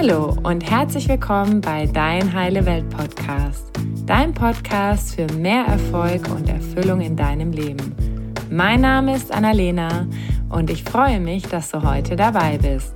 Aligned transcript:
Hallo 0.00 0.36
und 0.44 0.60
herzlich 0.60 1.08
willkommen 1.08 1.60
bei 1.60 1.84
Dein 1.86 2.32
Heile 2.32 2.64
Welt 2.64 2.88
Podcast, 2.88 3.66
dein 4.06 4.32
Podcast 4.32 5.16
für 5.16 5.26
mehr 5.32 5.64
Erfolg 5.64 6.30
und 6.30 6.48
Erfüllung 6.48 7.00
in 7.00 7.16
deinem 7.16 7.50
Leben. 7.50 7.96
Mein 8.48 8.82
Name 8.82 9.16
ist 9.16 9.32
Annalena 9.32 10.06
und 10.50 10.70
ich 10.70 10.84
freue 10.84 11.18
mich, 11.18 11.48
dass 11.48 11.72
du 11.72 11.82
heute 11.82 12.14
dabei 12.14 12.58
bist. 12.58 12.94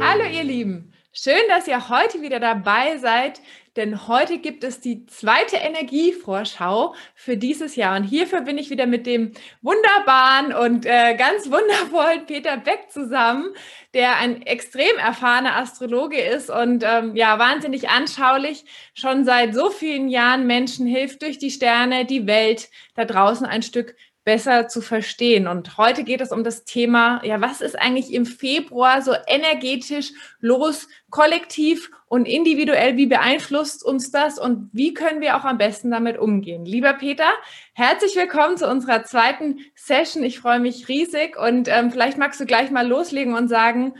Hallo 0.00 0.24
ihr 0.32 0.44
Lieben, 0.44 0.90
schön, 1.12 1.34
dass 1.50 1.68
ihr 1.68 1.90
heute 1.90 2.22
wieder 2.22 2.40
dabei 2.40 2.96
seid 2.96 3.42
denn 3.76 4.06
heute 4.06 4.38
gibt 4.38 4.62
es 4.62 4.80
die 4.80 5.04
zweite 5.06 5.56
Energievorschau 5.56 6.94
für 7.14 7.36
dieses 7.36 7.74
Jahr. 7.74 7.96
Und 7.96 8.04
hierfür 8.04 8.42
bin 8.42 8.56
ich 8.56 8.70
wieder 8.70 8.86
mit 8.86 9.06
dem 9.06 9.32
wunderbaren 9.62 10.52
und 10.52 10.86
äh, 10.86 11.16
ganz 11.16 11.46
wundervollen 11.50 12.26
Peter 12.26 12.56
Beck 12.56 12.90
zusammen, 12.90 13.52
der 13.92 14.16
ein 14.16 14.42
extrem 14.42 14.96
erfahrener 14.98 15.56
Astrologe 15.56 16.20
ist 16.20 16.50
und 16.50 16.84
ähm, 16.86 17.16
ja, 17.16 17.38
wahnsinnig 17.38 17.88
anschaulich 17.88 18.64
schon 18.94 19.24
seit 19.24 19.54
so 19.54 19.70
vielen 19.70 20.08
Jahren 20.08 20.46
Menschen 20.46 20.86
hilft, 20.86 21.22
durch 21.22 21.38
die 21.38 21.50
Sterne 21.50 22.04
die 22.04 22.26
Welt 22.26 22.70
da 22.94 23.04
draußen 23.04 23.46
ein 23.46 23.62
Stück 23.62 23.96
besser 24.24 24.68
zu 24.68 24.80
verstehen. 24.80 25.46
Und 25.46 25.76
heute 25.76 26.02
geht 26.02 26.20
es 26.20 26.32
um 26.32 26.44
das 26.44 26.64
Thema, 26.64 27.22
ja, 27.24 27.40
was 27.40 27.60
ist 27.60 27.78
eigentlich 27.78 28.12
im 28.12 28.24
Februar 28.24 29.02
so 29.02 29.12
energetisch 29.26 30.12
los, 30.40 30.88
kollektiv 31.10 31.90
und 32.06 32.26
individuell? 32.26 32.96
Wie 32.96 33.06
beeinflusst 33.06 33.84
uns 33.84 34.10
das 34.10 34.38
und 34.38 34.70
wie 34.72 34.94
können 34.94 35.20
wir 35.20 35.36
auch 35.36 35.44
am 35.44 35.58
besten 35.58 35.90
damit 35.90 36.18
umgehen? 36.18 36.64
Lieber 36.64 36.94
Peter, 36.94 37.28
herzlich 37.74 38.16
willkommen 38.16 38.56
zu 38.56 38.68
unserer 38.68 39.04
zweiten 39.04 39.58
Session. 39.74 40.24
Ich 40.24 40.38
freue 40.38 40.60
mich 40.60 40.88
riesig 40.88 41.36
und 41.36 41.68
ähm, 41.68 41.90
vielleicht 41.90 42.16
magst 42.16 42.40
du 42.40 42.46
gleich 42.46 42.70
mal 42.70 42.86
loslegen 42.86 43.34
und 43.34 43.48
sagen, 43.48 43.94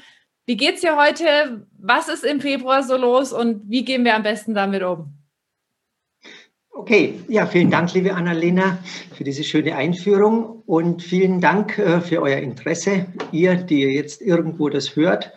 wie 0.47 0.57
geht's 0.57 0.81
dir 0.81 0.97
heute? 0.97 1.67
Was 1.79 2.09
ist 2.09 2.25
im 2.25 2.41
Februar 2.41 2.83
so 2.83 2.97
los 2.97 3.33
und 3.33 3.69
wie 3.69 3.85
gehen 3.85 4.05
wir 4.05 4.15
am 4.15 4.23
besten 4.23 4.55
damit 4.55 4.83
um? 4.83 5.24
Okay, 6.77 7.21
ja, 7.29 7.47
vielen 7.47 7.71
Dank, 7.71 7.95
liebe 7.95 8.15
Annalena, 8.15 8.79
für 9.17 9.23
diese 9.23 9.45
schöne 9.45 9.77
Einführung 9.77 10.65
und 10.67 11.05
vielen 11.05 11.41
Dank 11.41 11.79
äh, 11.79 12.01
für 12.01 12.21
euer 12.21 12.39
Interesse, 12.39 13.07
ihr, 13.31 13.55
die 13.55 13.83
jetzt 13.83 14.21
irgendwo 14.21 14.69
das 14.69 14.97
hört. 14.97 15.33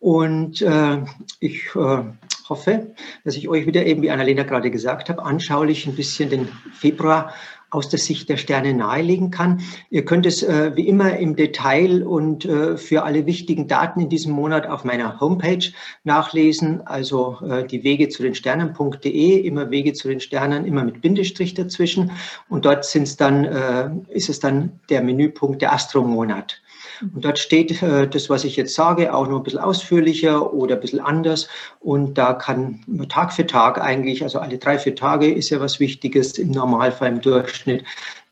Und 0.00 0.62
äh, 0.62 1.04
ich 1.40 1.66
äh, 1.76 2.04
hoffe, 2.48 2.94
dass 3.22 3.36
ich 3.36 3.50
euch 3.50 3.66
wieder 3.66 3.84
eben, 3.84 4.00
wie 4.00 4.10
Annalena 4.10 4.44
gerade 4.44 4.70
gesagt 4.70 5.10
hat, 5.10 5.18
anschaulich 5.18 5.86
ein 5.86 5.94
bisschen 5.94 6.30
den 6.30 6.48
Februar 6.72 7.34
aus 7.76 7.90
der 7.90 7.98
Sicht 7.98 8.28
der 8.30 8.38
Sterne 8.38 8.72
nahelegen 8.72 9.30
kann. 9.30 9.60
Ihr 9.90 10.04
könnt 10.04 10.24
es 10.24 10.42
äh, 10.42 10.74
wie 10.74 10.88
immer 10.88 11.18
im 11.18 11.36
Detail 11.36 12.02
und 12.02 12.46
äh, 12.46 12.76
für 12.78 13.04
alle 13.04 13.26
wichtigen 13.26 13.68
Daten 13.68 14.00
in 14.00 14.08
diesem 14.08 14.32
Monat 14.32 14.66
auf 14.66 14.84
meiner 14.84 15.20
Homepage 15.20 15.72
nachlesen, 16.02 16.86
also 16.86 17.38
äh, 17.46 17.66
die 17.66 17.84
Wege 17.84 18.08
zu 18.08 18.22
den 18.22 18.34
Sternen.de, 18.34 19.40
immer 19.40 19.70
Wege 19.70 19.92
zu 19.92 20.08
den 20.08 20.20
Sternen, 20.20 20.64
immer 20.64 20.84
mit 20.84 21.02
Bindestrich 21.02 21.52
dazwischen. 21.52 22.12
Und 22.48 22.64
dort 22.64 22.84
sind's 22.86 23.16
dann, 23.16 23.44
äh, 23.44 23.90
ist 24.08 24.30
es 24.30 24.40
dann 24.40 24.80
der 24.88 25.02
Menüpunkt 25.02 25.60
der 25.60 25.74
Astromonat. 25.74 26.62
Und 27.00 27.24
dort 27.24 27.38
steht 27.38 27.82
äh, 27.82 28.08
das, 28.08 28.30
was 28.30 28.44
ich 28.44 28.56
jetzt 28.56 28.74
sage, 28.74 29.14
auch 29.14 29.28
noch 29.28 29.38
ein 29.38 29.42
bisschen 29.42 29.60
ausführlicher 29.60 30.52
oder 30.52 30.76
ein 30.76 30.80
bisschen 30.80 31.00
anders. 31.00 31.48
Und 31.80 32.18
da 32.18 32.32
kann 32.32 32.82
man 32.86 33.08
Tag 33.08 33.32
für 33.32 33.46
Tag 33.46 33.80
eigentlich, 33.80 34.22
also 34.22 34.38
alle 34.38 34.58
drei, 34.58 34.78
vier 34.78 34.94
Tage 34.94 35.30
ist 35.30 35.50
ja 35.50 35.60
was 35.60 35.80
Wichtiges 35.80 36.38
im 36.38 36.50
Normalfall 36.50 37.08
im 37.08 37.20
Durchschnitt, 37.20 37.84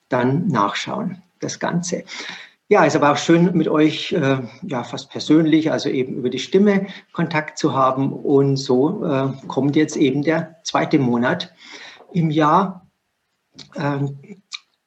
dann 0.08 0.46
nachschauen, 0.48 1.22
das 1.40 1.58
Ganze. 1.58 2.04
Ja, 2.68 2.84
ist 2.84 2.96
aber 2.96 3.12
auch 3.12 3.18
schön 3.18 3.50
mit 3.54 3.68
euch, 3.68 4.12
äh, 4.12 4.38
ja, 4.62 4.84
fast 4.84 5.10
persönlich, 5.10 5.70
also 5.70 5.90
eben 5.90 6.14
über 6.14 6.30
die 6.30 6.38
Stimme 6.38 6.86
Kontakt 7.12 7.58
zu 7.58 7.74
haben. 7.74 8.12
Und 8.12 8.56
so 8.56 9.04
äh, 9.04 9.28
kommt 9.48 9.76
jetzt 9.76 9.96
eben 9.96 10.22
der 10.22 10.56
zweite 10.62 10.98
Monat 10.98 11.52
im 12.12 12.30
Jahr. 12.30 12.86
Ähm, 13.76 14.18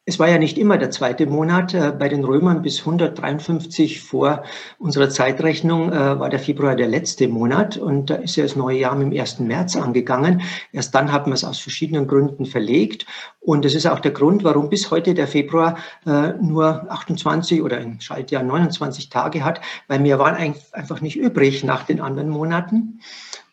es 0.10 0.20
war 0.20 0.30
ja 0.30 0.38
nicht 0.38 0.58
immer 0.58 0.78
der 0.78 0.90
zweite 0.90 1.28
Monat. 1.28 1.74
Äh, 1.74 1.92
bei 1.92 2.08
den 2.08 2.24
Römern 2.24 2.62
bis 2.62 2.80
153 2.80 4.02
vor 4.02 4.44
unserer 4.80 5.10
Zeitrechnung 5.10 5.92
äh, 5.92 6.18
war 6.18 6.30
der 6.30 6.40
Februar 6.40 6.78
der 6.78 6.88
letzte 6.88 7.28
Monat 7.28 7.76
und 7.76 8.10
da 8.10 8.16
ist 8.16 8.38
ja 8.38 8.44
das 8.44 8.56
neue 8.56 8.80
Jahr 8.80 8.96
mit 8.96 9.12
dem 9.12 9.20
1. 9.20 9.42
März 9.42 9.76
angegangen. 9.76 10.42
Erst 10.72 10.96
dann 10.96 11.12
hat 11.12 11.28
man 11.28 11.34
es 11.34 11.44
aus 11.44 11.60
verschiedenen 11.60 12.08
Gründen 12.08 12.46
verlegt 12.46 13.06
und 13.42 13.66
das 13.66 13.76
ist 13.76 13.86
auch 13.86 14.00
der 14.00 14.12
Grund, 14.12 14.46
warum 14.46 14.70
bis 14.70 14.90
heute 14.92 15.14
der 15.14 15.28
Februar 15.28 15.78
äh, 16.06 16.32
nur 16.42 16.90
28 16.90 17.62
oder 17.62 17.82
im 17.82 18.00
Schaltjahr 18.00 18.44
29 18.44 19.10
Tage 19.10 19.44
hat, 19.44 19.60
weil 19.90 20.00
mehr 20.00 20.20
waren 20.20 20.36
einfach 20.72 21.02
nicht 21.02 21.18
übrig 21.18 21.66
nach 21.66 21.84
den 21.84 22.00
anderen 22.00 22.30
Monaten. 22.30 23.02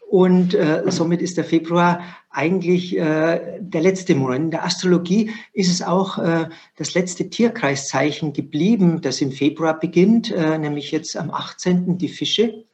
Und 0.09 0.55
äh, 0.55 0.83
somit 0.87 1.21
ist 1.21 1.37
der 1.37 1.45
Februar 1.45 2.01
eigentlich 2.35 2.97
äh, 2.97 3.59
der 3.61 3.81
letzte 3.81 4.15
Monat. 4.15 4.39
In 4.39 4.51
der 4.51 4.65
Astrologie 4.65 5.31
ist 5.53 5.71
es 5.71 5.83
auch 5.83 6.19
äh, 6.19 6.49
das 6.77 6.95
letzte 6.95 7.31
Tierkreiszeichen 7.31 8.33
geblieben, 8.33 9.01
das 9.01 9.21
im 9.21 9.33
Februar 9.33 9.79
beginnt, 9.79 10.31
äh, 10.31 10.59
nämlich 10.59 10.91
jetzt 10.91 11.17
am 11.17 11.31
18. 11.31 11.97
die 11.99 12.09
Fische. 12.09 12.65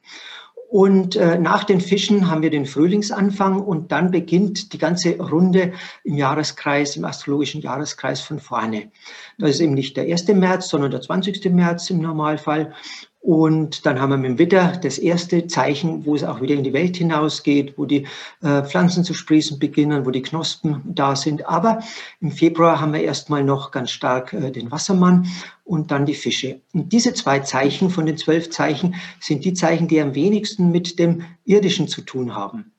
Und 0.71 1.17
äh, 1.17 1.37
nach 1.37 1.65
den 1.65 1.81
Fischen 1.81 2.29
haben 2.29 2.43
wir 2.43 2.49
den 2.49 2.65
Frühlingsanfang 2.65 3.61
und 3.61 3.91
dann 3.91 4.09
beginnt 4.09 4.71
die 4.71 4.77
ganze 4.77 5.17
Runde 5.17 5.73
im 6.05 6.15
Jahreskreis, 6.15 6.95
im 6.95 7.03
astrologischen 7.03 7.59
Jahreskreis 7.59 8.21
von 8.21 8.39
vorne. 8.39 8.89
Das 9.37 9.49
ist 9.49 9.59
eben 9.59 9.73
nicht 9.73 9.97
der 9.97 10.05
1. 10.05 10.29
März, 10.29 10.69
sondern 10.69 10.91
der 10.91 11.01
20. 11.01 11.43
März 11.51 11.89
im 11.89 11.99
Normalfall. 11.99 12.73
Und 13.21 13.85
dann 13.85 14.01
haben 14.01 14.09
wir 14.09 14.17
mit 14.17 14.29
dem 14.31 14.39
Witter 14.39 14.79
das 14.81 14.97
erste 14.97 15.45
Zeichen, 15.45 16.07
wo 16.07 16.15
es 16.15 16.23
auch 16.23 16.41
wieder 16.41 16.55
in 16.55 16.63
die 16.63 16.73
Welt 16.73 16.97
hinausgeht, 16.97 17.77
wo 17.77 17.85
die 17.85 18.07
äh, 18.41 18.63
Pflanzen 18.63 19.03
zu 19.03 19.13
sprießen 19.13 19.59
beginnen, 19.59 20.07
wo 20.07 20.09
die 20.09 20.23
Knospen 20.23 20.81
da 20.85 21.15
sind. 21.15 21.47
Aber 21.47 21.81
im 22.19 22.31
Februar 22.31 22.81
haben 22.81 22.93
wir 22.93 23.03
erstmal 23.03 23.43
noch 23.43 23.69
ganz 23.69 23.91
stark 23.91 24.33
äh, 24.33 24.49
den 24.49 24.71
Wassermann 24.71 25.27
und 25.63 25.91
dann 25.91 26.07
die 26.07 26.15
Fische. 26.15 26.61
Und 26.73 26.91
diese 26.91 27.13
zwei 27.13 27.39
Zeichen 27.39 27.91
von 27.91 28.07
den 28.07 28.17
zwölf 28.17 28.49
Zeichen 28.49 28.95
sind 29.19 29.45
die 29.45 29.53
Zeichen, 29.53 29.87
die 29.87 30.01
am 30.01 30.15
wenigsten 30.15 30.71
mit 30.71 30.97
dem 30.97 31.23
Irdischen 31.45 31.87
zu 31.87 32.01
tun 32.01 32.33
haben. 32.33 32.71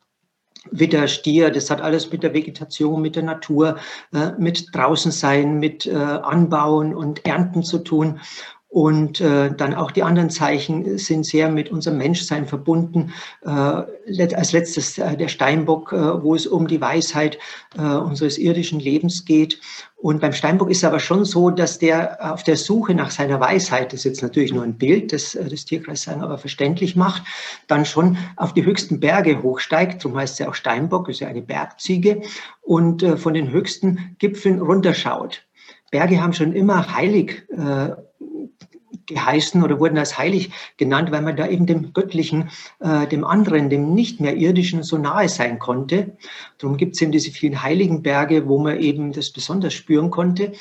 Witter, 0.70 1.08
Stier, 1.08 1.50
das 1.50 1.70
hat 1.70 1.80
alles 1.80 2.10
mit 2.10 2.22
der 2.22 2.34
Vegetation, 2.34 3.02
mit 3.02 3.16
der 3.16 3.24
Natur, 3.24 3.78
äh, 4.12 4.32
mit 4.38 4.68
draußen 4.72 5.10
sein, 5.12 5.58
mit 5.58 5.86
äh, 5.86 5.94
Anbauen 5.94 6.94
und 6.94 7.24
Ernten 7.26 7.62
zu 7.62 7.78
tun. 7.78 8.20
Und 8.72 9.20
äh, 9.20 9.54
dann 9.54 9.74
auch 9.74 9.90
die 9.90 10.02
anderen 10.02 10.30
Zeichen 10.30 10.96
sind 10.96 11.26
sehr 11.26 11.50
mit 11.50 11.70
unserem 11.70 11.98
Menschsein 11.98 12.46
verbunden. 12.46 13.12
Äh, 13.44 13.50
als 13.50 14.52
letztes 14.52 14.96
äh, 14.96 15.14
der 15.14 15.28
Steinbock, 15.28 15.92
äh, 15.92 16.22
wo 16.22 16.34
es 16.34 16.46
um 16.46 16.66
die 16.66 16.80
Weisheit 16.80 17.38
äh, 17.76 17.82
unseres 17.82 18.38
irdischen 18.38 18.80
Lebens 18.80 19.26
geht. 19.26 19.60
Und 19.96 20.22
beim 20.22 20.32
Steinbock 20.32 20.70
ist 20.70 20.78
es 20.78 20.84
aber 20.84 21.00
schon 21.00 21.26
so, 21.26 21.50
dass 21.50 21.80
der 21.80 22.32
auf 22.32 22.44
der 22.44 22.56
Suche 22.56 22.94
nach 22.94 23.10
seiner 23.10 23.38
Weisheit, 23.40 23.92
das 23.92 24.00
ist 24.00 24.04
jetzt 24.04 24.22
natürlich 24.22 24.54
nur 24.54 24.62
ein 24.62 24.78
Bild, 24.78 25.12
das 25.12 25.34
äh, 25.34 25.50
das 25.50 25.66
Tierkreis 25.66 26.04
sagen, 26.04 26.22
aber 26.22 26.38
verständlich 26.38 26.96
macht, 26.96 27.24
dann 27.66 27.84
schon 27.84 28.16
auf 28.36 28.54
die 28.54 28.64
höchsten 28.64 29.00
Berge 29.00 29.42
hochsteigt. 29.42 30.02
Darum 30.02 30.16
heißt 30.16 30.32
es 30.32 30.38
ja 30.38 30.48
auch 30.48 30.54
Steinbock, 30.54 31.10
ist 31.10 31.20
ja 31.20 31.28
eine 31.28 31.42
Bergziege. 31.42 32.22
Und 32.62 33.02
äh, 33.02 33.18
von 33.18 33.34
den 33.34 33.50
höchsten 33.50 34.16
Gipfeln 34.18 34.62
runterschaut. 34.62 35.44
Berge 35.90 36.22
haben 36.22 36.32
schon 36.32 36.54
immer 36.54 36.94
heilig 36.94 37.46
äh, 37.50 37.90
geheißen 39.12 39.62
oder 39.62 39.78
wurden 39.80 39.98
als 39.98 40.18
heilig 40.18 40.50
genannt, 40.76 41.10
weil 41.10 41.22
man 41.22 41.36
da 41.36 41.46
eben 41.46 41.66
dem 41.66 41.92
Göttlichen, 41.92 42.50
äh, 42.80 43.06
dem 43.06 43.24
anderen, 43.24 43.70
dem 43.70 43.94
nicht 43.94 44.20
mehr 44.20 44.36
irdischen 44.36 44.82
so 44.82 44.98
nahe 44.98 45.28
sein 45.28 45.58
konnte. 45.58 46.16
Darum 46.58 46.76
gibt 46.76 46.94
es 46.94 47.02
eben 47.02 47.12
diese 47.12 47.30
vielen 47.30 47.62
heiligen 47.62 48.02
Berge, 48.02 48.48
wo 48.48 48.58
man 48.58 48.78
eben 48.78 49.12
das 49.12 49.30
besonders 49.30 49.74
spüren 49.74 50.10
konnte. 50.10 50.52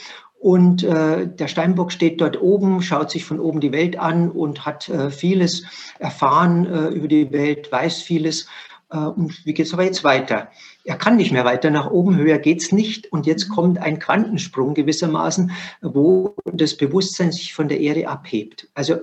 Und 0.41 0.81
äh, 0.84 1.28
der 1.28 1.47
Steinbock 1.47 1.91
steht 1.91 2.19
dort 2.19 2.41
oben, 2.41 2.81
schaut 2.81 3.11
sich 3.11 3.25
von 3.25 3.40
oben 3.40 3.59
die 3.59 3.72
Welt 3.72 4.00
an 4.00 4.31
und 4.31 4.66
hat 4.66 4.90
äh, 4.90 5.11
vieles 5.11 5.64
erfahren 5.99 6.66
äh, 6.66 6.87
über 6.87 7.08
die 7.08 7.31
Welt, 7.31 7.72
weiß 7.72 8.02
vieles. 8.02 8.47
Äh, 8.91 8.97
und 8.97 9.46
wie 9.46 9.53
geht 9.53 9.66
es 9.66 9.73
aber 9.73 9.84
jetzt 9.84 10.03
weiter? 10.03 10.49
er 10.84 10.97
kann 10.97 11.16
nicht 11.16 11.32
mehr 11.32 11.46
weiter 11.46 11.70
nach 11.70 11.91
oben, 11.91 12.17
höher 12.17 12.40
geht's 12.40 12.72
nicht. 12.72 13.11
Und 13.11 13.26
jetzt 13.26 13.49
kommt 13.49 13.78
ein 13.78 13.99
Quantensprung 13.99 14.73
gewissermaßen, 14.73 15.52
wo 15.82 16.35
das 16.46 16.76
Bewusstsein 16.76 17.32
sich 17.32 17.53
von 17.53 17.67
der 17.67 17.79
Erde 17.79 18.08
abhebt. 18.08 18.67
Also 18.73 18.97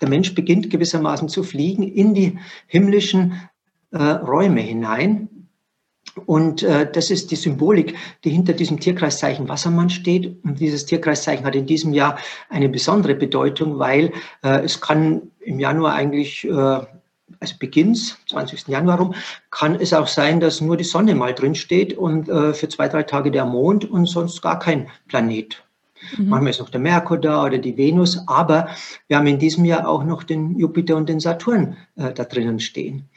der 0.00 0.08
Mensch 0.08 0.34
beginnt 0.34 0.70
gewissermaßen 0.70 1.28
zu 1.28 1.42
fliegen 1.42 1.82
in 1.82 2.14
die 2.14 2.38
himmlischen 2.66 3.40
äh, 3.90 4.02
Räume 4.02 4.60
hinein. 4.60 5.28
Und 6.26 6.62
äh, 6.62 6.90
das 6.90 7.10
ist 7.10 7.30
die 7.30 7.36
Symbolik, 7.36 7.94
die 8.24 8.30
hinter 8.30 8.52
diesem 8.52 8.80
Tierkreiszeichen 8.80 9.48
Wassermann 9.48 9.90
steht. 9.90 10.42
Und 10.44 10.58
dieses 10.58 10.86
Tierkreiszeichen 10.86 11.44
hat 11.44 11.54
in 11.54 11.66
diesem 11.66 11.92
Jahr 11.92 12.18
eine 12.48 12.68
besondere 12.68 13.14
Bedeutung, 13.14 13.78
weil 13.78 14.12
äh, 14.42 14.60
es 14.64 14.80
kann 14.80 15.30
im 15.40 15.60
Januar 15.60 15.94
eigentlich 15.94 16.46
also 17.40 17.54
Beginns, 17.58 18.18
20. 18.28 18.68
Januar 18.68 18.98
rum, 18.98 19.14
kann 19.50 19.74
es 19.76 19.92
auch 19.92 20.08
sein, 20.08 20.40
dass 20.40 20.60
nur 20.60 20.76
die 20.76 20.84
Sonne 20.84 21.14
mal 21.14 21.34
drin 21.34 21.54
steht 21.54 21.96
und 21.96 22.28
äh, 22.28 22.54
für 22.54 22.68
zwei, 22.68 22.88
drei 22.88 23.02
Tage 23.02 23.30
der 23.30 23.44
Mond 23.44 23.84
und 23.84 24.06
sonst 24.06 24.42
gar 24.42 24.58
kein 24.58 24.88
Planet. 25.08 25.62
Mhm. 26.16 26.28
Manchmal 26.28 26.50
ist 26.50 26.60
noch 26.60 26.70
der 26.70 26.80
Merkur 26.80 27.18
da 27.18 27.44
oder 27.44 27.58
die 27.58 27.76
Venus, 27.76 28.20
aber 28.26 28.68
wir 29.08 29.18
haben 29.18 29.26
in 29.26 29.38
diesem 29.38 29.64
Jahr 29.64 29.88
auch 29.88 30.04
noch 30.04 30.22
den 30.22 30.58
Jupiter 30.58 30.96
und 30.96 31.08
den 31.08 31.20
Saturn 31.20 31.76
äh, 31.96 32.12
da 32.12 32.24
drinnen 32.24 32.60
stehen. 32.60 33.08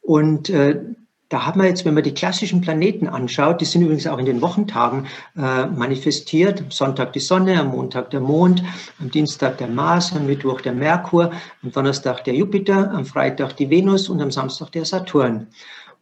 Und 0.00 0.48
äh, 0.50 0.80
da 1.28 1.44
haben 1.44 1.60
wir 1.60 1.68
jetzt, 1.68 1.84
wenn 1.84 1.94
man 1.94 2.02
die 2.02 2.14
klassischen 2.14 2.62
Planeten 2.62 3.06
anschaut, 3.06 3.60
die 3.60 3.66
sind 3.66 3.82
übrigens 3.82 4.06
auch 4.06 4.18
in 4.18 4.24
den 4.24 4.40
Wochentagen 4.40 5.06
äh, 5.36 5.66
manifestiert. 5.66 6.60
Am 6.60 6.70
Sonntag 6.70 7.12
die 7.12 7.20
Sonne, 7.20 7.60
am 7.60 7.68
Montag 7.68 8.10
der 8.10 8.20
Mond, 8.20 8.62
am 8.98 9.10
Dienstag 9.10 9.58
der 9.58 9.68
Mars, 9.68 10.14
am 10.16 10.26
Mittwoch 10.26 10.62
der 10.62 10.72
Merkur, 10.72 11.30
am 11.62 11.70
Donnerstag 11.70 12.24
der 12.24 12.34
Jupiter, 12.34 12.90
am 12.92 13.04
Freitag 13.04 13.56
die 13.56 13.68
Venus 13.68 14.08
und 14.08 14.22
am 14.22 14.30
Samstag 14.30 14.72
der 14.72 14.86
Saturn. 14.86 15.48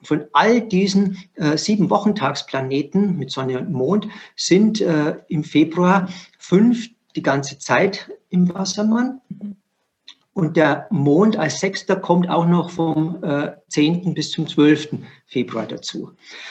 Von 0.02 0.26
all 0.32 0.60
diesen 0.60 1.18
äh, 1.34 1.56
sieben 1.56 1.90
Wochentagsplaneten 1.90 3.16
mit 3.16 3.32
Sonne 3.32 3.58
und 3.58 3.72
Mond 3.72 4.06
sind 4.36 4.80
äh, 4.80 5.16
im 5.28 5.42
Februar 5.42 6.08
fünf 6.38 6.88
die 7.16 7.22
ganze 7.22 7.58
Zeit 7.58 8.12
im 8.30 8.52
Wassermann. 8.54 9.20
Und 10.36 10.58
der 10.58 10.86
Mond 10.90 11.38
als 11.38 11.60
Sechster 11.60 11.96
kommt 11.96 12.28
auch 12.28 12.46
noch 12.46 12.68
vom 12.68 13.24
äh, 13.24 13.52
10. 13.68 14.12
bis 14.12 14.32
zum 14.32 14.46
12. 14.46 14.98
Februar 15.24 15.66
dazu. 15.66 16.10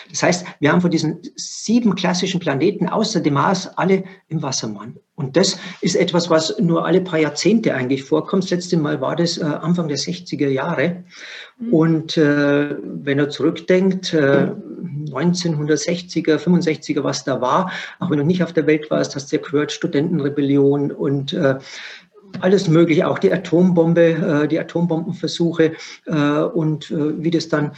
Das 0.09 0.23
heißt, 0.23 0.43
wir 0.59 0.71
haben 0.71 0.81
von 0.81 0.89
diesen 0.89 1.19
sieben 1.35 1.93
klassischen 1.93 2.39
Planeten 2.39 2.89
außer 2.89 3.21
dem 3.21 3.35
Mars 3.35 3.67
alle 3.77 4.03
im 4.27 4.41
Wassermann. 4.41 4.97
Und 5.13 5.37
das 5.37 5.59
ist 5.81 5.95
etwas, 5.95 6.31
was 6.31 6.57
nur 6.57 6.83
alle 6.83 6.99
paar 6.99 7.19
Jahrzehnte 7.19 7.75
eigentlich 7.75 8.03
vorkommt. 8.03 8.45
Das 8.45 8.49
letzte 8.49 8.77
Mal 8.77 9.01
war 9.01 9.15
das 9.15 9.37
äh, 9.37 9.43
Anfang 9.43 9.87
der 9.87 9.97
60er 9.97 10.49
Jahre. 10.49 11.03
Mhm. 11.59 11.73
Und 11.73 12.17
äh, 12.17 12.75
wenn 12.81 13.19
er 13.19 13.29
zurückdenkt, 13.29 14.15
äh, 14.15 14.49
1960er, 15.11 16.37
65er, 16.37 17.03
was 17.03 17.23
da 17.23 17.39
war, 17.39 17.71
auch 17.99 18.09
wenn 18.09 18.17
du 18.17 18.25
nicht 18.25 18.43
auf 18.43 18.51
der 18.51 18.65
Welt 18.65 18.89
warst, 18.89 19.15
hast 19.15 19.31
du 19.31 19.37
ja 19.37 19.41
gehört, 19.43 19.71
Studentenrebellion 19.71 20.91
und 20.91 21.33
äh, 21.33 21.59
alles 22.41 22.67
Mögliche, 22.67 23.07
auch 23.07 23.19
die 23.19 23.31
Atombombe, 23.31 24.43
äh, 24.43 24.47
die 24.47 24.59
Atombombenversuche 24.59 25.73
äh, 26.05 26.11
und 26.11 26.91
äh, 26.91 27.23
wie 27.23 27.31
das 27.31 27.49
dann 27.49 27.71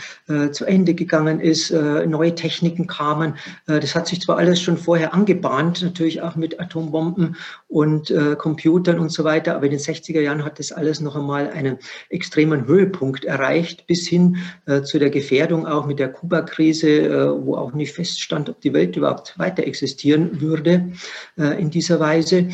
zu 0.51 0.65
Ende 0.65 0.93
gegangen 0.93 1.39
ist, 1.39 1.71
neue 1.71 2.35
Techniken 2.35 2.87
kamen. 2.87 3.35
Das 3.65 3.95
hat 3.95 4.07
sich 4.07 4.21
zwar 4.21 4.37
alles 4.37 4.61
schon 4.61 4.77
vorher 4.77 5.13
angebahnt, 5.13 5.81
natürlich 5.81 6.21
auch 6.21 6.35
mit 6.35 6.59
Atombomben 6.59 7.35
und 7.67 8.13
Computern 8.37 8.99
und 8.99 9.11
so 9.11 9.23
weiter, 9.23 9.55
aber 9.55 9.65
in 9.65 9.71
den 9.71 9.79
60er 9.79 10.19
Jahren 10.19 10.43
hat 10.43 10.59
das 10.59 10.71
alles 10.71 10.99
noch 10.99 11.15
einmal 11.15 11.49
einen 11.49 11.77
extremen 12.09 12.67
Höhepunkt 12.67 13.25
erreicht, 13.25 13.87
bis 13.87 14.07
hin 14.07 14.37
zu 14.83 14.99
der 14.99 15.09
Gefährdung 15.09 15.65
auch 15.65 15.85
mit 15.85 15.99
der 15.99 16.09
Kuba-Krise, 16.11 17.37
wo 17.41 17.55
auch 17.55 17.73
nicht 17.73 17.93
feststand, 17.93 18.49
ob 18.49 18.59
die 18.61 18.73
Welt 18.73 18.95
überhaupt 18.95 19.37
weiter 19.39 19.63
existieren 19.63 20.41
würde 20.41 20.91
in 21.37 21.69
dieser 21.69 21.99
Weise. 21.99 22.49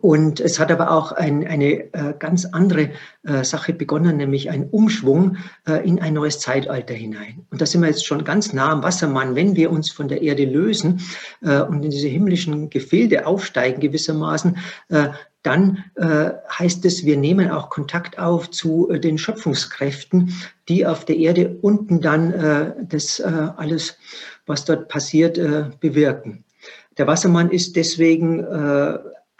Und 0.00 0.40
es 0.40 0.58
hat 0.58 0.70
aber 0.70 0.90
auch 0.90 1.12
ein, 1.12 1.46
eine 1.46 1.92
äh, 1.92 2.14
ganz 2.18 2.44
andere 2.46 2.90
äh, 3.24 3.44
Sache 3.44 3.72
begonnen, 3.72 4.16
nämlich 4.16 4.50
ein 4.50 4.68
Umschwung 4.70 5.36
äh, 5.66 5.86
in 5.86 6.00
ein 6.00 6.14
neues 6.14 6.40
Zeitalter 6.40 6.94
hinein. 6.94 7.46
Und 7.50 7.60
da 7.60 7.66
sind 7.66 7.82
wir 7.82 7.88
jetzt 7.88 8.06
schon 8.06 8.24
ganz 8.24 8.52
nah 8.52 8.70
am 8.70 8.82
Wassermann. 8.82 9.34
Wenn 9.34 9.56
wir 9.56 9.70
uns 9.70 9.90
von 9.90 10.08
der 10.08 10.22
Erde 10.22 10.44
lösen 10.44 11.00
äh, 11.42 11.60
und 11.60 11.84
in 11.84 11.90
diese 11.90 12.08
himmlischen 12.08 12.70
Gefilde 12.70 13.26
aufsteigen 13.26 13.80
gewissermaßen, 13.80 14.56
äh, 14.88 15.08
dann 15.42 15.84
äh, 15.96 16.30
heißt 16.58 16.84
es, 16.84 17.04
wir 17.04 17.16
nehmen 17.16 17.50
auch 17.50 17.70
Kontakt 17.70 18.18
auf 18.18 18.50
zu 18.50 18.92
den 18.92 19.16
Schöpfungskräften, 19.18 20.34
die 20.68 20.86
auf 20.86 21.04
der 21.04 21.16
Erde 21.16 21.56
unten 21.62 22.02
dann 22.02 22.84
das 22.86 23.20
alles, 23.20 23.96
was 24.44 24.66
dort 24.66 24.88
passiert, 24.88 25.40
bewirken. 25.80 26.44
Der 26.98 27.06
Wassermann 27.06 27.50
ist 27.50 27.74
deswegen 27.76 28.44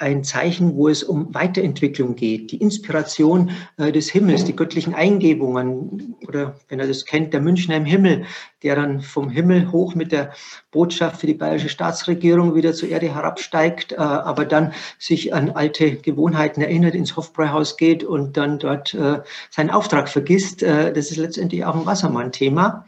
ein 0.01 0.25
Zeichen, 0.25 0.77
wo 0.77 0.89
es 0.89 1.03
um 1.03 1.35
Weiterentwicklung 1.35 2.17
geht, 2.17 2.53
die 2.53 2.57
Inspiration 2.57 3.51
äh, 3.77 3.93
des 3.93 4.11
Himmels, 4.11 4.45
die 4.45 4.57
göttlichen 4.57 4.95
Eingebungen 4.95 6.17
oder 6.27 6.57
wenn 6.69 6.81
er 6.81 6.87
das 6.87 7.05
kennt, 7.05 7.35
der 7.35 7.43
Münchner 7.43 7.77
im 7.77 7.85
Himmel, 7.85 8.25
der 8.63 8.77
dann 8.77 9.03
vom 9.03 9.29
Himmel 9.29 9.71
hoch 9.73 9.95
mit 9.95 10.11
der 10.11 10.33
Botschaft 10.71 11.21
für 11.21 11.27
die 11.27 11.35
bayerische 11.35 11.69
Staatsregierung 11.69 12.55
wieder 12.55 12.73
zur 12.73 12.89
Erde 12.89 13.15
herabsteigt, 13.15 13.93
äh, 13.93 13.97
aber 13.97 14.47
dann 14.47 14.73
sich 14.99 15.35
an 15.35 15.51
alte 15.51 15.97
Gewohnheiten 15.97 16.63
erinnert, 16.63 16.95
ins 16.95 17.17
Hofbräuhaus 17.17 17.77
geht 17.77 18.03
und 18.03 18.39
dann 18.39 18.59
dort 18.59 18.95
äh, 18.95 19.21
seinen 19.51 19.71
Auftrag 19.71 20.09
vergisst. 20.09 20.63
Äh, 20.63 20.95
das 20.95 21.11
ist 21.11 21.19
letztendlich 21.19 21.65
auch 21.65 21.75
ein 21.75 21.87
Wassermann-Thema 21.87 22.87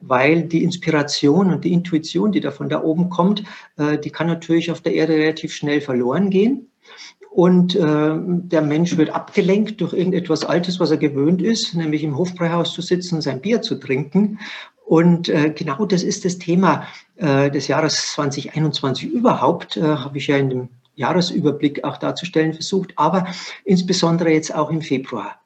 weil 0.00 0.42
die 0.42 0.62
Inspiration 0.62 1.52
und 1.52 1.64
die 1.64 1.72
Intuition, 1.72 2.32
die 2.32 2.40
da 2.40 2.50
von 2.50 2.68
da 2.68 2.82
oben 2.82 3.10
kommt, 3.10 3.44
äh, 3.76 3.98
die 3.98 4.10
kann 4.10 4.26
natürlich 4.26 4.70
auf 4.70 4.80
der 4.80 4.94
Erde 4.94 5.14
relativ 5.14 5.52
schnell 5.54 5.80
verloren 5.80 6.30
gehen. 6.30 6.66
Und 7.30 7.76
äh, 7.76 8.16
der 8.18 8.60
Mensch 8.60 8.96
wird 8.96 9.10
abgelenkt 9.10 9.80
durch 9.80 9.92
irgendetwas 9.92 10.44
Altes, 10.44 10.80
was 10.80 10.90
er 10.90 10.96
gewöhnt 10.96 11.40
ist, 11.40 11.74
nämlich 11.76 12.02
im 12.02 12.16
Hofbräuhaus 12.16 12.72
zu 12.72 12.82
sitzen 12.82 13.20
sein 13.20 13.40
Bier 13.40 13.62
zu 13.62 13.76
trinken. 13.76 14.40
Und 14.84 15.28
äh, 15.28 15.50
genau 15.50 15.86
das 15.86 16.02
ist 16.02 16.24
das 16.24 16.38
Thema 16.38 16.88
äh, 17.14 17.48
des 17.48 17.68
Jahres 17.68 18.12
2021 18.14 19.08
überhaupt, 19.08 19.76
äh, 19.76 19.82
habe 19.82 20.18
ich 20.18 20.26
ja 20.26 20.36
in 20.36 20.50
dem 20.50 20.68
Jahresüberblick 20.96 21.84
auch 21.84 21.96
darzustellen 21.96 22.52
versucht, 22.52 22.92
aber 22.96 23.28
insbesondere 23.64 24.30
jetzt 24.30 24.52
auch 24.52 24.70
im 24.70 24.82
Februar. 24.82 25.39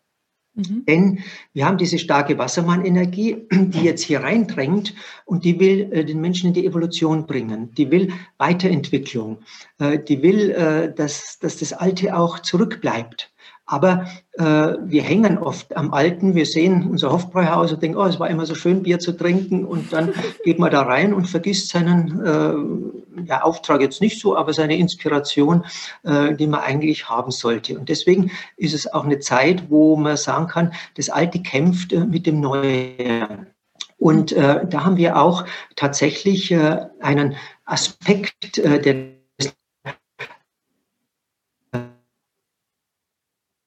Mhm. 0.55 0.85
Denn 0.87 1.19
wir 1.53 1.67
haben 1.67 1.79
diese 1.79 1.99
starke 1.99 2.39
Wassermann-Energie, 2.39 3.47
die 3.51 3.83
jetzt 3.83 4.03
hier 4.03 4.21
reindrängt 4.21 4.95
und 5.25 5.45
die 5.45 5.59
will 5.59 5.93
äh, 5.93 6.05
den 6.05 6.21
Menschen 6.21 6.49
in 6.49 6.55
die 6.55 6.67
Evolution 6.67 7.27
bringen. 7.27 7.73
Die 7.75 7.91
will 7.91 8.13
Weiterentwicklung. 8.39 9.39
Äh, 9.79 9.99
die 9.99 10.23
will, 10.23 10.51
äh, 10.51 10.95
dass, 10.95 11.39
dass 11.41 11.59
das 11.59 11.73
Alte 11.73 12.17
auch 12.17 12.39
zurückbleibt. 12.39 13.34
Aber 13.67 14.07
äh, 14.33 14.43
wir 14.43 15.03
hängen 15.03 15.39
oft 15.39 15.75
am 15.75 15.95
Alten. 15.95 16.35
Wir 16.35 16.45
sehen 16.45 16.87
unser 16.91 17.11
Hofbräuhaus 17.13 17.73
und 17.73 17.83
denken, 17.83 17.97
oh, 17.97 18.05
es 18.05 18.21
war 18.21 18.29
immer 18.29 18.45
so 18.45 18.55
schön, 18.55 18.83
Bier 18.83 18.99
zu 18.99 19.13
trinken. 19.13 19.65
Und 19.65 19.93
dann 19.93 20.13
geht 20.45 20.59
man 20.59 20.71
da 20.71 20.83
rein 20.83 21.15
und 21.15 21.27
vergisst 21.27 21.69
seinen 21.69 22.21
äh, 22.21 23.25
ja, 23.27 23.43
Auftrag 23.43 23.81
jetzt 23.81 24.03
nicht 24.03 24.21
so, 24.21 24.37
aber 24.37 24.53
seine 24.53 24.77
Inspiration, 24.77 25.65
äh, 26.03 26.35
die 26.35 26.47
man 26.47 26.61
eigentlich 26.61 27.09
haben 27.09 27.31
sollte. 27.31 27.79
Und 27.79 27.89
deswegen 27.89 28.31
ist 28.59 28.75
es 28.75 28.93
auch 28.93 29.05
eine 29.05 29.21
Zeit, 29.21 29.71
wo 29.71 29.97
man 29.97 30.19
sagen 30.19 30.47
kann, 30.47 30.75
das 30.97 31.09
Alte 31.09 31.41
kämpft 31.41 31.93
äh, 31.93 32.05
mit 32.05 32.27
dem 32.27 32.41
Neuen. 32.41 33.47
Und 33.97 34.33
äh, 34.33 34.67
da 34.67 34.85
haben 34.85 34.99
wir 34.99 35.17
auch 35.17 35.47
tatsächlich 35.77 36.51
äh, 36.51 36.87
einen 37.01 37.37
Aspekt, 37.65 38.59
der 38.59 39.14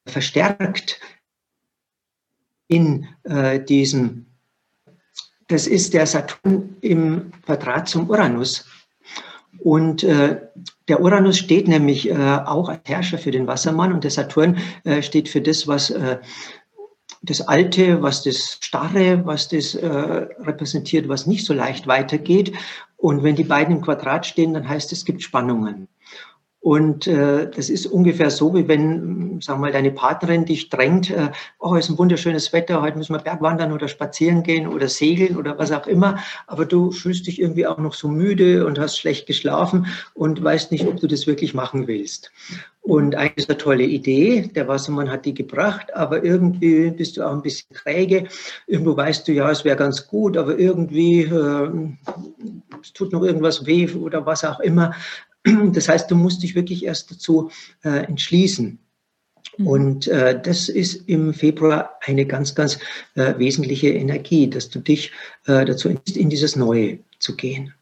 verstärkt 0.09 0.99
in 2.67 3.07
äh, 3.23 3.59
diesem, 3.59 4.25
das 5.47 5.67
ist 5.67 5.93
der 5.93 6.05
Saturn 6.05 6.75
im 6.81 7.31
Quadrat 7.45 7.87
zum 7.87 8.09
Uranus. 8.09 8.65
Und 9.59 10.03
äh, 10.03 10.41
der 10.87 11.01
Uranus 11.01 11.37
steht 11.37 11.67
nämlich 11.67 12.09
äh, 12.09 12.13
auch 12.13 12.69
als 12.69 12.81
Herrscher 12.85 13.17
für 13.17 13.31
den 13.31 13.47
Wassermann 13.47 13.93
und 13.93 14.03
der 14.03 14.11
Saturn 14.11 14.57
äh, 14.83 15.01
steht 15.01 15.29
für 15.29 15.41
das, 15.41 15.67
was 15.67 15.89
äh, 15.89 16.19
das 17.23 17.41
Alte, 17.41 18.01
was 18.01 18.23
das 18.23 18.59
Starre, 18.61 19.25
was 19.25 19.49
das 19.49 19.75
äh, 19.75 19.87
repräsentiert, 19.87 21.09
was 21.09 21.25
nicht 21.25 21.45
so 21.45 21.53
leicht 21.53 21.87
weitergeht. 21.87 22.53
Und 22.95 23.23
wenn 23.23 23.35
die 23.35 23.43
beiden 23.43 23.77
im 23.77 23.81
Quadrat 23.81 24.25
stehen, 24.25 24.53
dann 24.53 24.67
heißt 24.67 24.91
es, 24.91 24.99
es 24.99 25.05
gibt 25.05 25.21
Spannungen. 25.21 25.87
Und 26.59 27.07
äh, 27.07 27.49
das 27.49 27.69
ist 27.69 27.85
ungefähr 27.85 28.29
so, 28.29 28.53
wie 28.53 28.67
wenn, 28.67 29.39
wir 29.39 29.55
mal, 29.55 29.71
deine 29.71 29.91
Partnerin 29.91 30.45
dich 30.45 30.69
drängt, 30.69 31.11
äh, 31.11 31.29
oh, 31.59 31.75
ist 31.75 31.89
ein 31.89 31.97
wunderschönes 31.97 32.51
Wetter, 32.51 32.81
heute 32.81 32.97
müssen 32.97 33.13
wir 33.13 33.19
Bergwandern 33.19 33.71
oder 33.71 33.87
spazieren 33.87 34.43
gehen 34.43 34.67
oder 34.67 34.89
segeln 34.89 35.37
oder 35.37 35.57
was 35.57 35.71
auch 35.71 35.87
immer, 35.87 36.17
aber 36.47 36.65
du 36.65 36.91
fühlst 36.91 37.27
dich 37.27 37.39
irgendwie 37.39 37.67
auch 37.67 37.77
noch 37.77 37.93
so 37.93 38.07
müde 38.07 38.65
und 38.65 38.79
hast 38.79 38.97
schlecht 38.97 39.27
geschlafen 39.27 39.85
und 40.13 40.43
weißt 40.43 40.71
nicht, 40.71 40.87
ob 40.87 40.99
du 40.99 41.07
das 41.07 41.27
wirklich 41.27 41.53
machen 41.53 41.87
willst. 41.87 42.31
Und 42.87 43.15
eigentlich 43.15 43.37
ist 43.37 43.49
eine 43.49 43.57
tolle 43.57 43.83
Idee, 43.83 44.49
der 44.55 44.69
Wassermann 44.69 45.11
hat 45.11 45.25
die 45.25 45.33
gebracht, 45.33 45.93
aber 45.93 46.23
irgendwie 46.23 46.89
bist 46.89 47.17
du 47.17 47.23
auch 47.23 47.33
ein 47.33 47.41
bisschen 47.41 47.75
träge. 47.75 48.29
Irgendwo 48.65 48.95
weißt 48.95 49.27
du, 49.27 49.33
ja, 49.33 49.51
es 49.51 49.65
wäre 49.65 49.75
ganz 49.75 50.07
gut, 50.07 50.37
aber 50.37 50.57
irgendwie 50.57 51.23
äh, 51.23 51.69
es 52.81 52.93
tut 52.93 53.11
noch 53.11 53.23
irgendwas 53.23 53.65
weh 53.65 53.91
oder 53.91 54.25
was 54.25 54.45
auch 54.45 54.61
immer. 54.61 54.93
Das 55.73 55.89
heißt, 55.89 56.09
du 56.09 56.15
musst 56.15 56.43
dich 56.43 56.55
wirklich 56.55 56.85
erst 56.85 57.11
dazu 57.11 57.49
äh, 57.83 58.05
entschließen. 58.05 58.79
Mhm. 59.57 59.67
Und 59.67 60.07
äh, 60.07 60.39
das 60.41 60.69
ist 60.69 61.07
im 61.07 61.33
Februar 61.33 61.91
eine 62.05 62.25
ganz, 62.25 62.55
ganz 62.55 62.79
äh, 63.15 63.37
wesentliche 63.37 63.89
Energie, 63.89 64.49
dass 64.49 64.69
du 64.69 64.79
dich 64.79 65.11
äh, 65.45 65.65
dazu 65.65 65.89
entschließt, 65.89 66.17
in 66.17 66.29
dieses 66.29 66.55
Neue 66.55 66.99
zu 67.19 67.35
gehen. 67.35 67.73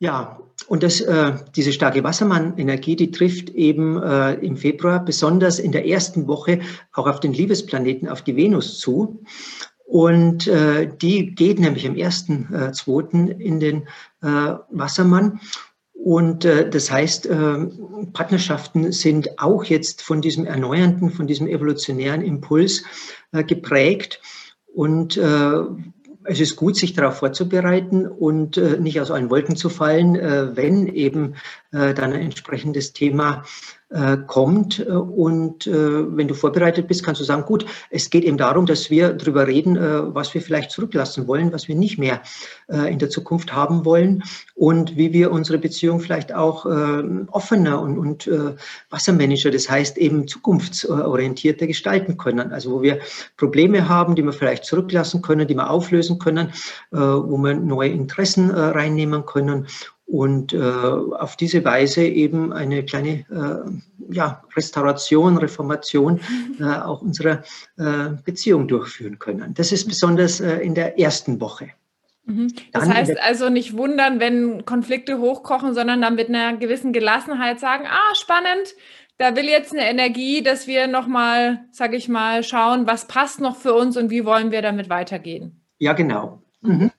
Ja, 0.00 0.38
und 0.68 0.82
das, 0.82 1.00
äh, 1.00 1.32
diese 1.56 1.72
starke 1.72 2.02
Wassermann-Energie, 2.04 2.96
die 2.96 3.10
trifft 3.10 3.50
eben 3.50 4.02
äh, 4.02 4.34
im 4.34 4.56
Februar 4.56 5.04
besonders 5.04 5.58
in 5.58 5.72
der 5.72 5.86
ersten 5.86 6.26
Woche 6.26 6.60
auch 6.92 7.06
auf 7.06 7.20
den 7.20 7.32
Liebesplaneten, 7.32 8.08
auf 8.08 8.22
die 8.22 8.36
Venus 8.36 8.78
zu. 8.80 9.22
Und 9.86 10.46
äh, 10.46 10.90
die 11.00 11.34
geht 11.34 11.58
nämlich 11.58 11.86
am 11.86 11.94
1.2. 11.94 13.38
in 13.38 13.60
den 13.60 13.82
äh, 14.22 14.54
Wassermann. 14.70 15.40
Und 15.94 16.44
äh, 16.44 16.68
das 16.68 16.90
heißt, 16.90 17.26
äh, 17.26 17.66
Partnerschaften 18.12 18.92
sind 18.92 19.38
auch 19.38 19.64
jetzt 19.64 20.02
von 20.02 20.20
diesem 20.20 20.44
erneuernden, 20.44 21.10
von 21.10 21.26
diesem 21.26 21.46
evolutionären 21.46 22.20
Impuls 22.20 22.84
äh, 23.32 23.44
geprägt. 23.44 24.20
Und 24.74 25.16
äh, 25.16 25.52
es 26.24 26.40
ist 26.40 26.56
gut, 26.56 26.76
sich 26.76 26.94
darauf 26.94 27.18
vorzubereiten 27.18 28.06
und 28.06 28.56
äh, 28.56 28.78
nicht 28.78 29.00
aus 29.00 29.10
allen 29.10 29.30
Wolken 29.30 29.56
zu 29.56 29.68
fallen, 29.68 30.16
äh, 30.16 30.56
wenn 30.56 30.88
eben 30.88 31.34
dann 31.70 32.12
ein 32.12 32.20
entsprechendes 32.20 32.92
Thema 32.92 33.44
äh, 33.94 34.16
kommt. 34.26 34.80
Äh, 34.80 34.90
und 34.90 35.68
äh, 35.68 35.72
wenn 36.16 36.26
du 36.26 36.34
vorbereitet 36.34 36.88
bist, 36.88 37.04
kannst 37.04 37.20
du 37.20 37.24
sagen, 37.24 37.44
gut, 37.44 37.64
es 37.90 38.10
geht 38.10 38.24
eben 38.24 38.36
darum, 38.36 38.66
dass 38.66 38.90
wir 38.90 39.12
darüber 39.12 39.46
reden, 39.46 39.76
was 40.14 40.34
wir 40.34 40.42
vielleicht 40.42 40.72
zurücklassen 40.72 41.28
wollen, 41.28 41.52
was 41.52 41.68
wir 41.68 41.76
nicht 41.76 41.98
mehr 41.98 42.20
in 42.68 42.98
der 42.98 43.10
Zukunft 43.10 43.54
haben 43.54 43.84
wollen 43.84 44.22
und 44.54 44.96
wie 44.96 45.12
wir 45.12 45.30
unsere 45.30 45.58
Beziehung 45.58 46.00
vielleicht 46.00 46.34
auch 46.34 46.66
offener 47.30 47.80
und, 47.80 47.98
und 47.98 48.30
wassermännischer, 48.90 49.50
das 49.50 49.68
heißt 49.68 49.98
eben 49.98 50.26
zukunftsorientierter 50.26 51.66
gestalten 51.66 52.16
können. 52.16 52.52
Also 52.52 52.72
wo 52.72 52.82
wir 52.82 53.00
Probleme 53.36 53.88
haben, 53.88 54.14
die 54.14 54.24
wir 54.24 54.32
vielleicht 54.32 54.64
zurücklassen 54.64 55.22
können, 55.22 55.46
die 55.46 55.54
wir 55.54 55.70
auflösen 55.70 56.18
können, 56.18 56.52
wo 56.90 57.36
wir 57.38 57.54
neue 57.54 57.90
Interessen 57.90 58.50
reinnehmen 58.50 59.26
können 59.26 59.66
und 60.06 60.52
äh, 60.52 60.58
auf 60.58 61.36
diese 61.36 61.64
Weise 61.64 62.04
eben 62.04 62.52
eine 62.52 62.84
kleine 62.84 63.24
äh, 63.30 64.12
ja, 64.12 64.42
Restauration, 64.54 65.38
Reformation 65.38 66.20
mhm. 66.58 66.64
äh, 66.64 66.76
auch 66.76 67.02
unserer 67.02 67.42
äh, 67.78 68.10
Beziehung 68.24 68.68
durchführen 68.68 69.18
können. 69.18 69.54
Das 69.54 69.72
ist 69.72 69.86
besonders 69.86 70.40
äh, 70.40 70.58
in 70.58 70.74
der 70.74 70.98
ersten 70.98 71.40
Woche. 71.40 71.70
Mhm. 72.26 72.52
Das 72.72 72.84
dann 72.84 72.94
heißt 72.94 73.20
also 73.20 73.48
nicht 73.48 73.76
wundern, 73.76 74.20
wenn 74.20 74.64
Konflikte 74.64 75.18
hochkochen, 75.18 75.74
sondern 75.74 76.02
dann 76.02 76.14
mit 76.14 76.28
einer 76.28 76.56
gewissen 76.56 76.92
Gelassenheit 76.92 77.60
sagen, 77.60 77.84
ah, 77.86 78.14
spannend, 78.14 78.74
da 79.18 79.36
will 79.36 79.44
jetzt 79.44 79.72
eine 79.72 79.88
Energie, 79.88 80.42
dass 80.42 80.66
wir 80.66 80.86
nochmal, 80.86 81.64
sage 81.70 81.96
ich 81.96 82.08
mal, 82.08 82.42
schauen, 82.42 82.86
was 82.86 83.06
passt 83.06 83.40
noch 83.40 83.56
für 83.56 83.74
uns 83.74 83.96
und 83.96 84.10
wie 84.10 84.24
wollen 84.24 84.50
wir 84.50 84.60
damit 84.60 84.88
weitergehen. 84.88 85.60
Ja, 85.78 85.92
genau. 85.92 86.42
Mhm. 86.62 86.90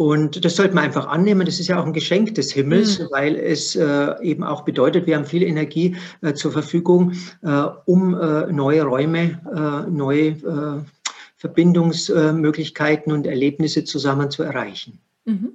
Und 0.00 0.46
das 0.46 0.56
sollte 0.56 0.74
man 0.74 0.84
einfach 0.84 1.08
annehmen. 1.08 1.44
Das 1.44 1.60
ist 1.60 1.68
ja 1.68 1.78
auch 1.78 1.84
ein 1.84 1.92
Geschenk 1.92 2.34
des 2.34 2.50
Himmels, 2.50 2.98
mhm. 2.98 3.08
weil 3.10 3.36
es 3.36 3.76
äh, 3.76 4.14
eben 4.22 4.42
auch 4.42 4.62
bedeutet, 4.62 5.06
wir 5.06 5.14
haben 5.14 5.26
viel 5.26 5.42
Energie 5.42 5.94
äh, 6.22 6.32
zur 6.32 6.52
Verfügung, 6.52 7.12
äh, 7.42 7.66
um 7.84 8.18
äh, 8.18 8.50
neue 8.50 8.84
Räume, 8.84 9.42
äh, 9.54 9.90
neue 9.90 10.28
äh, 10.28 10.80
Verbindungsmöglichkeiten 11.36 13.12
und 13.12 13.26
Erlebnisse 13.26 13.84
zusammen 13.84 14.30
zu 14.30 14.42
erreichen. 14.42 15.00
Mhm. 15.26 15.52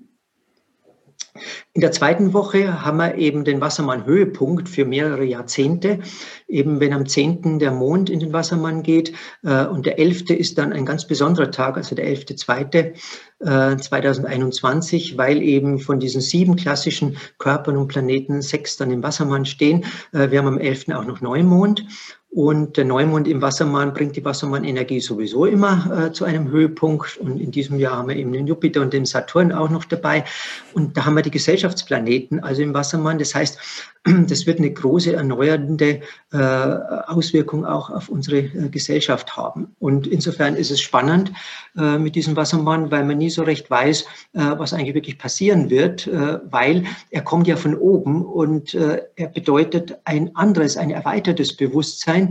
In 1.73 1.81
der 1.81 1.91
zweiten 1.91 2.33
Woche 2.33 2.85
haben 2.85 2.97
wir 2.97 3.15
eben 3.15 3.43
den 3.43 3.59
Wassermann-Höhepunkt 3.59 4.69
für 4.69 4.85
mehrere 4.85 5.25
Jahrzehnte. 5.25 5.99
Eben 6.47 6.79
wenn 6.79 6.93
am 6.93 7.05
10. 7.05 7.59
der 7.59 7.71
Mond 7.71 8.09
in 8.09 8.21
den 8.21 8.31
Wassermann 8.31 8.83
geht 8.83 9.11
äh, 9.43 9.65
und 9.65 9.85
der 9.85 9.99
11. 9.99 10.29
ist 10.29 10.57
dann 10.57 10.71
ein 10.71 10.85
ganz 10.85 11.05
besonderer 11.05 11.51
Tag, 11.51 11.75
also 11.75 11.93
der 11.93 12.07
11.2. 12.07 12.93
Äh, 13.39 13.77
2021, 13.77 15.17
weil 15.17 15.41
eben 15.41 15.79
von 15.79 15.99
diesen 15.99 16.21
sieben 16.21 16.55
klassischen 16.55 17.17
Körpern 17.37 17.75
und 17.75 17.89
Planeten 17.89 18.41
sechs 18.41 18.77
dann 18.77 18.91
im 18.91 19.03
Wassermann 19.03 19.45
stehen. 19.45 19.83
Äh, 20.13 20.31
wir 20.31 20.39
haben 20.39 20.47
am 20.47 20.57
11. 20.57 20.89
auch 20.93 21.05
noch 21.05 21.19
Neumond 21.19 21.85
und 22.35 22.75
der 22.75 22.83
Neumond 22.83 23.29
im 23.29 23.41
Wassermann 23.41 23.93
bringt 23.93 24.17
die 24.17 24.25
Wassermann-Energie 24.25 24.99
sowieso 24.99 25.45
immer 25.45 26.07
äh, 26.07 26.11
zu 26.11 26.25
einem 26.25 26.49
Höhepunkt. 26.49 27.15
Und 27.15 27.39
in 27.39 27.49
diesem 27.49 27.79
Jahr 27.79 27.95
haben 27.95 28.09
wir 28.09 28.17
eben 28.17 28.33
den 28.33 28.45
Jupiter 28.45 28.81
und 28.81 28.91
den 28.91 29.05
Saturn 29.05 29.53
auch 29.53 29.69
noch 29.69 29.85
dabei. 29.85 30.25
Und 30.73 30.97
da 30.97 31.05
haben 31.05 31.15
wir 31.15 31.21
die 31.21 31.31
Gesellschaftsplaneten, 31.31 32.43
also 32.43 32.61
im 32.61 32.73
Wassermann. 32.73 33.19
Das 33.19 33.33
heißt, 33.33 33.57
das 34.27 34.45
wird 34.45 34.59
eine 34.59 34.71
große 34.71 35.13
erneuernde 35.13 36.01
äh, 36.31 36.37
Auswirkung 36.37 37.65
auch 37.65 37.89
auf 37.89 38.09
unsere 38.09 38.37
äh, 38.37 38.69
Gesellschaft 38.69 39.35
haben. 39.35 39.75
Und 39.79 40.05
insofern 40.05 40.55
ist 40.55 40.71
es 40.71 40.79
spannend 40.79 41.31
äh, 41.77 41.97
mit 41.97 42.15
diesem 42.15 42.35
Wassermann, 42.35 42.91
weil 42.91 43.03
man 43.03 43.17
nie 43.17 43.29
so 43.29 43.43
recht 43.43 43.69
weiß, 43.69 44.01
äh, 44.01 44.05
was 44.57 44.73
eigentlich 44.73 44.93
wirklich 44.93 45.17
passieren 45.17 45.69
wird, 45.69 46.07
äh, 46.07 46.39
weil 46.49 46.83
er 47.09 47.21
kommt 47.21 47.47
ja 47.47 47.55
von 47.55 47.75
oben 47.75 48.23
und 48.25 48.75
er 48.75 49.27
bedeutet 49.27 49.97
ein 50.05 50.35
anderes, 50.35 50.77
ein 50.77 50.91
erweitertes 50.91 51.55
Bewusstsein. 51.55 52.24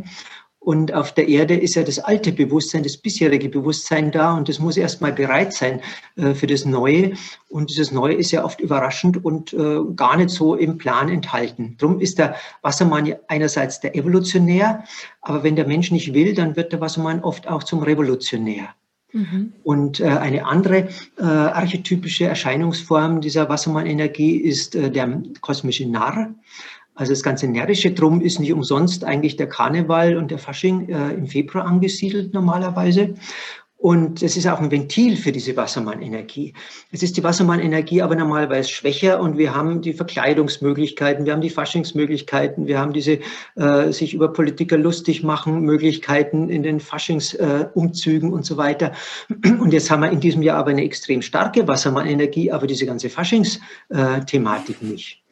Und 0.65 0.95
auf 0.95 1.13
der 1.13 1.29
Erde 1.29 1.55
ist 1.55 1.75
ja 1.75 1.83
das 1.83 1.99
alte 1.99 2.33
Bewusstsein, 2.33 2.83
das 2.83 2.97
bisherige 2.97 3.51
Bewusstsein 3.51 4.11
da 4.11 4.35
und 4.35 4.49
das 4.49 4.59
muss 4.59 4.79
erstmal 4.79 5.13
bereit 5.13 5.53
sein 5.53 5.83
äh, 6.17 6.33
für 6.33 6.47
das 6.47 6.65
Neue. 6.65 7.13
Und 7.51 7.69
dieses 7.69 7.93
Neue 7.93 8.15
ist 8.15 8.31
ja 8.31 8.45
oft 8.45 8.61
überraschend 8.61 9.23
und 9.23 9.53
äh, 9.53 9.81
gar 9.95 10.17
nicht 10.17 10.31
so 10.31 10.55
im 10.55 10.79
Plan 10.79 11.11
enthalten. 11.11 11.77
Drum 11.79 12.01
ist 12.01 12.19
der 12.19 12.37
Wassermann 12.63 13.15
einerseits 13.29 13.81
der 13.81 13.95
Evolutionär, 13.95 14.85
aber 15.21 15.43
wenn 15.43 15.55
der 15.55 15.67
Mensch 15.67 15.91
nicht 15.91 16.15
will, 16.15 16.35
dann 16.35 16.57
wird 16.57 16.73
der 16.73 16.81
Wassermann 16.81 17.23
oft 17.23 17.47
auch 17.47 17.63
zum 17.63 17.83
Revolutionär. 17.83 18.71
Mhm. 19.13 19.53
Und 19.65 20.01
äh, 20.01 20.07
eine 20.07 20.47
andere 20.47 20.89
archetypische 21.19 22.25
Erscheinungsform 22.25 23.21
dieser 23.21 23.49
Wassermann-Energie 23.49 24.37
ist 24.37 24.75
der 24.75 25.23
kosmische 25.41 25.87
Narr. 25.87 26.35
Also 26.95 27.13
das 27.13 27.23
ganze 27.23 27.49
närrische 27.49 27.93
Drum 27.93 28.21
ist 28.21 28.39
nicht 28.39 28.53
umsonst 28.53 29.05
eigentlich 29.05 29.37
der 29.37 29.49
Karneval 29.49 30.17
und 30.17 30.31
der 30.31 30.39
Fasching 30.39 30.89
äh, 30.89 31.13
im 31.15 31.27
Februar 31.27 31.67
angesiedelt 31.67 32.33
normalerweise. 32.35 33.15
Und 33.85 34.23
es 34.23 34.39
ist 34.39 34.47
auch 34.47 34.61
ein 34.61 34.71
Ventil 34.71 35.15
für 35.15 35.31
diese 35.31 35.59
Wassermann-Energie. 35.59 36.55
Es 36.91 37.03
ist 37.03 37.19
die 37.19 37.23
Wassermann-Energie 37.23 38.01
aber 38.01 38.17
normalerweise 38.17 38.71
schwächer 38.71 39.21
und 39.21 39.37
wir 39.37 39.55
haben 39.55 39.83
die 39.83 39.93
Verkleidungsmöglichkeiten, 39.93 41.27
wir 41.27 41.35
haben 41.35 41.43
die 41.43 41.51
Faschingsmöglichkeiten, 41.51 42.67
wir 42.67 42.79
haben 42.79 42.95
diese 42.95 43.19
äh, 43.57 43.93
sich 43.93 44.15
über 44.15 44.33
Politiker 44.33 44.79
lustig 44.79 45.23
machen 45.23 45.61
Möglichkeiten 45.61 46.49
in 46.49 46.63
den 46.63 46.81
Faschingsumzügen 46.81 48.31
äh, 48.31 48.33
und 48.33 48.47
so 48.47 48.57
weiter. 48.57 48.93
Und 49.61 49.75
jetzt 49.75 49.91
haben 49.91 50.01
wir 50.01 50.11
in 50.11 50.21
diesem 50.21 50.41
Jahr 50.41 50.57
aber 50.61 50.71
eine 50.71 50.85
extrem 50.85 51.21
starke 51.21 51.69
Wassermann-Energie, 51.69 52.53
aber 52.53 52.67
diese 52.67 52.87
ganze 52.87 53.11
Faschingsthematik 53.11 54.81
nicht. 54.81 55.24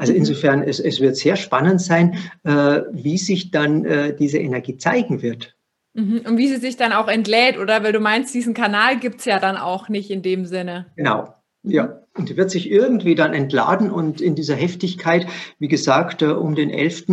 Also 0.00 0.14
mhm. 0.14 0.18
insofern, 0.20 0.62
es, 0.62 0.80
es 0.80 0.98
wird 1.00 1.16
sehr 1.16 1.36
spannend 1.36 1.82
sein, 1.82 2.16
äh, 2.44 2.80
wie 2.90 3.18
sich 3.18 3.50
dann 3.50 3.84
äh, 3.84 4.16
diese 4.16 4.38
Energie 4.38 4.78
zeigen 4.78 5.20
wird. 5.20 5.54
Mhm. 5.92 6.22
Und 6.26 6.38
wie 6.38 6.48
sie 6.48 6.56
sich 6.56 6.78
dann 6.78 6.92
auch 6.92 7.06
entlädt, 7.06 7.58
oder? 7.58 7.84
Weil 7.84 7.92
du 7.92 8.00
meinst, 8.00 8.34
diesen 8.34 8.54
Kanal 8.54 8.98
gibt 8.98 9.20
es 9.20 9.26
ja 9.26 9.38
dann 9.38 9.58
auch 9.58 9.90
nicht 9.90 10.10
in 10.10 10.22
dem 10.22 10.46
Sinne. 10.46 10.86
Genau. 10.96 11.34
Mhm. 11.62 11.70
Ja, 11.70 12.00
und 12.16 12.30
die 12.30 12.38
wird 12.38 12.50
sich 12.50 12.70
irgendwie 12.70 13.14
dann 13.14 13.34
entladen 13.34 13.90
und 13.90 14.22
in 14.22 14.34
dieser 14.34 14.54
Heftigkeit, 14.54 15.26
wie 15.58 15.68
gesagt, 15.68 16.22
äh, 16.22 16.28
um 16.28 16.54
den 16.54 16.70
11., 16.70 17.04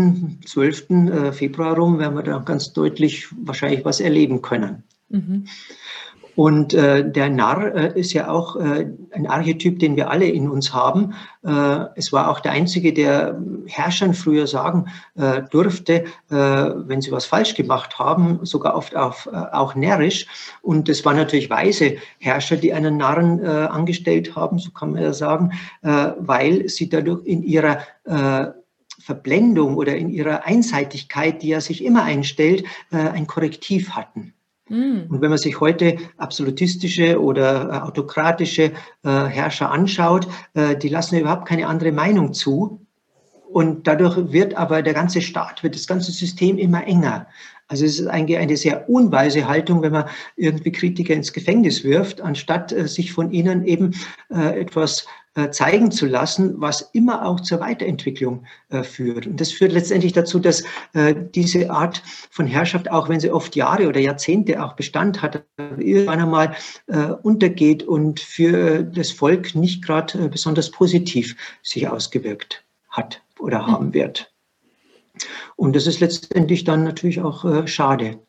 12. 0.45 0.89
Äh, 0.89 1.31
Februar 1.33 1.75
rum 1.75 1.99
werden 1.99 2.15
wir 2.15 2.23
da 2.23 2.37
ganz 2.39 2.71
deutlich 2.71 3.27
wahrscheinlich 3.35 3.83
was 3.83 3.99
erleben 3.99 4.41
können. 4.41 4.83
Mhm. 5.09 5.47
Und 6.37 6.75
äh, 6.75 7.03
der 7.03 7.31
Narr 7.31 7.73
äh, 7.73 7.99
ist 7.99 8.13
ja 8.13 8.29
auch 8.29 8.57
äh, 8.57 8.87
ein 9.11 9.25
Archetyp, 9.25 9.79
den 9.79 9.95
wir 9.95 10.11
alle 10.11 10.27
in 10.29 10.47
uns 10.47 10.71
haben. 10.71 11.15
Äh, 11.43 11.85
es 11.95 12.13
war 12.13 12.29
auch 12.29 12.41
der 12.41 12.51
einzige, 12.51 12.93
der 12.93 13.41
Herrschern 13.65 14.13
früher 14.13 14.45
sagen 14.45 14.85
äh, 15.15 15.41
durfte, 15.49 16.03
äh, 16.03 16.05
wenn 16.29 17.01
sie 17.01 17.11
was 17.11 17.25
falsch 17.25 17.55
gemacht 17.55 17.97
haben, 17.97 18.45
sogar 18.45 18.75
oft 18.75 18.95
auf, 18.95 19.27
auch 19.33 19.73
närrisch. 19.73 20.27
Und 20.61 20.89
es 20.89 21.03
waren 21.05 21.15
natürlich 21.15 21.49
weise 21.49 21.95
Herrscher, 22.19 22.57
die 22.57 22.71
einen 22.71 22.97
Narren 22.97 23.43
angestellt 23.43 24.35
haben, 24.35 24.59
so 24.59 24.69
kann 24.69 24.91
man 24.91 25.01
ja 25.01 25.13
sagen, 25.13 25.53
weil 25.81 26.69
sie 26.69 26.89
dadurch 26.89 27.25
in 27.25 27.41
ihrer 27.41 27.79
Verblendung 28.99 29.75
oder 29.75 29.95
in 29.95 30.09
ihrer 30.09 30.45
Einseitigkeit, 30.45 31.41
die 31.41 31.49
ja 31.49 31.61
sich 31.61 31.83
immer 31.83 32.03
einstellt, 32.03 32.63
ein 32.91 33.27
Korrektiv 33.27 33.91
hatten. 33.91 34.33
Mhm. 34.69 35.05
Und 35.09 35.21
wenn 35.21 35.29
man 35.29 35.37
sich 35.37 35.59
heute 35.59 35.97
absolutistische 36.17 37.21
oder 37.21 37.69
äh, 37.69 37.79
autokratische 37.79 38.63
äh, 38.63 38.71
Herrscher 39.03 39.71
anschaut, 39.71 40.27
äh, 40.53 40.75
die 40.75 40.89
lassen 40.89 41.19
überhaupt 41.19 41.47
keine 41.47 41.67
andere 41.67 41.91
Meinung 41.91 42.33
zu. 42.33 42.81
Und 43.49 43.87
dadurch 43.87 44.33
wird 44.33 44.55
aber 44.55 44.81
der 44.81 44.93
ganze 44.93 45.21
Staat, 45.21 45.63
wird 45.63 45.75
das 45.75 45.87
ganze 45.87 46.11
System 46.11 46.57
immer 46.57 46.85
enger. 46.85 47.27
Also 47.67 47.85
es 47.85 47.99
ist 47.99 48.07
eigentlich 48.07 48.37
eine 48.37 48.55
sehr 48.55 48.89
unweise 48.89 49.47
Haltung, 49.47 49.81
wenn 49.81 49.91
man 49.91 50.05
irgendwie 50.35 50.71
Kritiker 50.71 51.13
ins 51.13 51.33
Gefängnis 51.33 51.83
wirft, 51.83 52.21
anstatt 52.21 52.71
äh, 52.71 52.87
sich 52.87 53.11
von 53.11 53.31
ihnen 53.31 53.65
eben 53.65 53.93
äh, 54.29 54.59
etwas 54.59 55.05
äh, 55.37 55.51
zeigen 55.51 55.91
zu 55.91 56.07
lassen, 56.07 56.59
was 56.59 56.89
immer 56.93 57.23
auch 57.23 57.41
zur 57.41 57.59
Weiterentwicklung 57.59 58.45
äh, 58.69 58.81
führt. 58.81 59.27
Und 59.27 59.39
das 59.39 59.51
führt 59.51 59.71
letztendlich 59.71 60.13
dazu, 60.13 60.39
dass 60.39 60.63
äh, 60.93 61.13
diese 61.35 61.69
Art 61.69 62.01
von 62.31 62.47
Herrschaft, 62.47 62.89
auch 62.89 63.07
wenn 63.07 63.19
sie 63.19 63.29
oft 63.29 63.55
Jahre 63.55 63.87
oder 63.87 63.99
Jahrzehnte 63.99 64.63
auch 64.63 64.73
Bestand 64.73 65.21
hat, 65.21 65.43
irgendwann 65.77 66.21
einmal 66.21 66.55
untergeht 67.21 67.83
und 67.83 68.19
für 68.19 68.83
das 68.83 69.11
Volk 69.11 69.53
nicht 69.53 69.83
gerade 69.83 70.29
besonders 70.29 70.71
positiv 70.71 71.35
sich 71.61 71.87
ausgewirkt 71.87 72.63
hat 72.89 73.21
oder 73.39 73.63
mhm. 73.63 73.67
haben 73.67 73.93
wird. 73.93 74.31
Und 75.55 75.75
das 75.75 75.87
ist 75.87 75.99
letztendlich 75.99 76.63
dann 76.63 76.83
natürlich 76.83 77.21
auch 77.21 77.67
schade. 77.67 78.19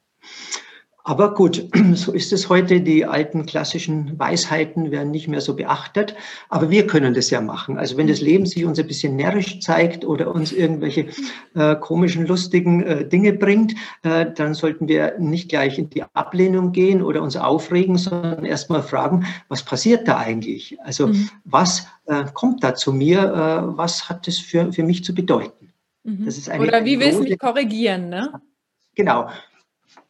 Aber 1.09 1.33
gut, 1.33 1.67
so 1.95 2.13
ist 2.13 2.35
es 2.35 2.51
heute. 2.51 2.83
Die 2.83 3.07
alten 3.07 3.47
klassischen 3.47 4.19
Weisheiten 4.19 4.91
werden 4.91 5.11
nicht 5.11 5.27
mehr 5.27 5.41
so 5.41 5.57
beachtet. 5.57 6.15
Aber 6.51 6.69
wir 6.69 6.87
können 6.87 7.15
das 7.15 7.31
ja 7.31 7.41
machen. 7.41 7.79
Also 7.79 7.97
wenn 7.97 8.09
das 8.09 8.21
Leben 8.21 8.45
sich 8.45 8.67
uns 8.67 8.79
ein 8.79 8.87
bisschen 8.87 9.17
närrisch 9.17 9.59
zeigt 9.61 10.05
oder 10.05 10.35
uns 10.35 10.53
irgendwelche 10.53 11.07
äh, 11.55 11.77
komischen, 11.77 12.27
lustigen 12.27 12.83
äh, 12.83 13.09
Dinge 13.09 13.33
bringt, 13.33 13.75
äh, 14.03 14.27
dann 14.37 14.53
sollten 14.53 14.87
wir 14.87 15.19
nicht 15.19 15.49
gleich 15.49 15.79
in 15.79 15.89
die 15.89 16.03
Ablehnung 16.13 16.73
gehen 16.73 17.01
oder 17.01 17.23
uns 17.23 17.39
aufregen, 17.39 17.97
sondern 17.97 18.45
erstmal 18.45 18.83
fragen, 18.83 19.25
was 19.49 19.63
passiert 19.63 20.07
da 20.07 20.19
eigentlich? 20.19 20.77
Also 20.83 21.07
mhm. 21.07 21.31
was 21.47 21.87
äh, 22.05 22.25
kommt 22.35 22.63
da 22.63 22.75
zu 22.75 22.93
mir? 22.93 23.23
Äh, 23.23 23.79
was 23.79 24.11
hat 24.11 24.27
das 24.27 24.37
für, 24.37 24.75
für 24.75 24.83
mich 24.83 25.05
zu 25.05 25.15
bedeuten? 25.15 25.68
Mhm. 26.09 26.27
oder 26.61 26.85
wie 26.85 26.99
willst 26.99 27.19
du 27.19 27.25
mich 27.25 27.39
korrigieren? 27.39 28.09
Ne? 28.09 28.33
Genau 28.95 29.29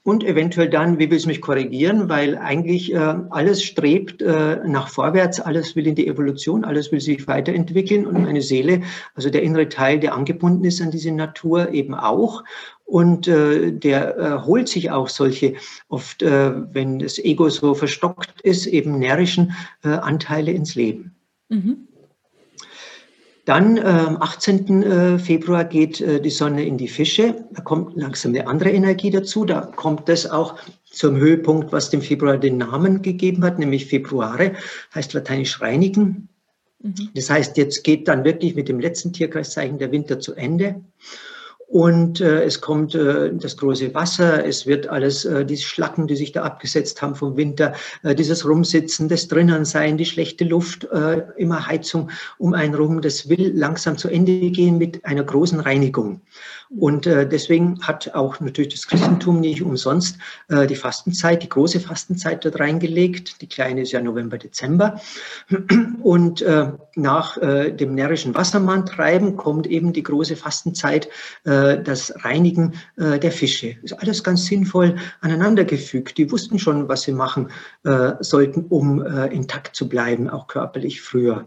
und 0.08 0.24
eventuell 0.24 0.70
dann, 0.70 0.98
wie 0.98 1.10
will 1.10 1.18
es 1.18 1.26
mich 1.26 1.42
korrigieren, 1.42 2.08
weil 2.08 2.38
eigentlich 2.38 2.94
äh, 2.94 3.14
alles 3.28 3.62
strebt 3.62 4.22
äh, 4.22 4.56
nach 4.66 4.88
vorwärts, 4.88 5.38
alles 5.38 5.76
will 5.76 5.86
in 5.86 5.94
die 5.94 6.06
Evolution, 6.06 6.64
alles 6.64 6.90
will 6.90 7.00
sich 7.00 7.28
weiterentwickeln 7.28 8.06
und 8.06 8.22
meine 8.22 8.40
Seele, 8.40 8.80
also 9.14 9.28
der 9.28 9.42
innere 9.42 9.68
Teil, 9.68 10.00
der 10.00 10.14
angebunden 10.14 10.64
ist 10.64 10.80
an 10.80 10.90
diese 10.90 11.12
Natur, 11.12 11.72
eben 11.72 11.94
auch. 11.94 12.42
Und 12.86 13.28
äh, 13.28 13.70
der 13.70 14.16
äh, 14.16 14.46
holt 14.46 14.68
sich 14.68 14.90
auch 14.90 15.10
solche, 15.10 15.56
oft, 15.88 16.22
äh, 16.22 16.52
wenn 16.72 17.00
das 17.00 17.18
Ego 17.18 17.50
so 17.50 17.74
verstockt 17.74 18.40
ist, 18.40 18.66
eben 18.66 18.98
närrischen 18.98 19.52
äh, 19.84 19.88
Anteile 19.88 20.52
ins 20.52 20.74
Leben. 20.74 21.16
Mhm. 21.50 21.86
Dann 23.48 23.78
am 23.78 24.16
äh, 24.16 24.20
18. 24.20 24.82
Äh, 24.82 25.18
Februar 25.18 25.64
geht 25.64 26.02
äh, 26.02 26.20
die 26.20 26.28
Sonne 26.28 26.66
in 26.66 26.76
die 26.76 26.86
Fische. 26.86 27.46
Da 27.52 27.62
kommt 27.62 27.96
langsam 27.96 28.34
eine 28.34 28.46
andere 28.46 28.70
Energie 28.72 29.10
dazu. 29.10 29.46
Da 29.46 29.62
kommt 29.62 30.06
das 30.06 30.30
auch 30.30 30.56
zum 30.84 31.16
Höhepunkt, 31.16 31.72
was 31.72 31.88
dem 31.88 32.02
Februar 32.02 32.36
den 32.36 32.58
Namen 32.58 33.00
gegeben 33.00 33.42
hat, 33.42 33.58
nämlich 33.58 33.86
Februare, 33.86 34.52
heißt 34.94 35.14
lateinisch 35.14 35.62
reinigen. 35.62 36.28
Mhm. 36.82 37.08
Das 37.14 37.30
heißt, 37.30 37.56
jetzt 37.56 37.84
geht 37.84 38.06
dann 38.06 38.22
wirklich 38.22 38.54
mit 38.54 38.68
dem 38.68 38.80
letzten 38.80 39.14
Tierkreiszeichen 39.14 39.78
der 39.78 39.92
Winter 39.92 40.20
zu 40.20 40.34
Ende. 40.34 40.82
Und 41.70 42.22
äh, 42.22 42.44
es 42.44 42.62
kommt 42.62 42.94
äh, 42.94 43.30
das 43.34 43.58
große 43.58 43.92
Wasser, 43.92 44.42
es 44.46 44.66
wird 44.66 44.88
alles, 44.88 45.26
äh, 45.26 45.44
diese 45.44 45.64
Schlacken, 45.64 46.06
die 46.06 46.16
sich 46.16 46.32
da 46.32 46.42
abgesetzt 46.42 47.02
haben 47.02 47.14
vom 47.14 47.36
Winter, 47.36 47.74
äh, 48.02 48.14
dieses 48.14 48.48
Rumsitzen, 48.48 49.10
das 49.10 49.28
Drinnensein, 49.28 49.98
die 49.98 50.06
schlechte 50.06 50.44
Luft, 50.44 50.84
äh, 50.84 51.24
immer 51.36 51.66
Heizung 51.66 52.10
um 52.38 52.54
einen 52.54 52.74
rum, 52.74 53.02
das 53.02 53.28
will 53.28 53.52
langsam 53.54 53.98
zu 53.98 54.08
Ende 54.08 54.50
gehen 54.50 54.78
mit 54.78 55.04
einer 55.04 55.22
großen 55.22 55.60
Reinigung. 55.60 56.22
Und 56.70 57.06
äh, 57.06 57.26
deswegen 57.26 57.80
hat 57.82 58.14
auch 58.14 58.40
natürlich 58.40 58.74
das 58.74 58.86
Christentum 58.86 59.40
nicht 59.40 59.62
umsonst 59.62 60.18
äh, 60.48 60.66
die 60.66 60.76
Fastenzeit, 60.76 61.42
die 61.42 61.48
große 61.48 61.80
Fastenzeit 61.80 62.44
dort 62.44 62.60
reingelegt. 62.60 63.40
Die 63.40 63.46
kleine 63.46 63.82
ist 63.82 63.92
ja 63.92 64.02
November, 64.02 64.36
Dezember. 64.36 65.00
Und 66.02 66.42
äh, 66.42 66.72
nach 66.94 67.38
äh, 67.38 67.72
dem 67.72 67.94
närrischen 67.94 68.34
Wassermanntreiben 68.34 69.36
kommt 69.36 69.66
eben 69.66 69.94
die 69.94 70.02
große 70.02 70.36
Fastenzeit, 70.36 71.08
äh, 71.44 71.57
das 71.82 72.12
Reinigen 72.24 72.74
äh, 72.96 73.18
der 73.18 73.32
Fische. 73.32 73.76
Ist 73.82 73.94
alles 73.94 74.22
ganz 74.22 74.46
sinnvoll 74.46 74.96
aneinandergefügt. 75.20 76.18
Die 76.18 76.30
wussten 76.30 76.58
schon, 76.58 76.88
was 76.88 77.02
sie 77.02 77.12
machen 77.12 77.50
äh, 77.84 78.12
sollten, 78.20 78.66
um 78.68 79.04
äh, 79.04 79.26
intakt 79.26 79.76
zu 79.76 79.88
bleiben, 79.88 80.28
auch 80.28 80.46
körperlich 80.46 81.00
früher. 81.00 81.46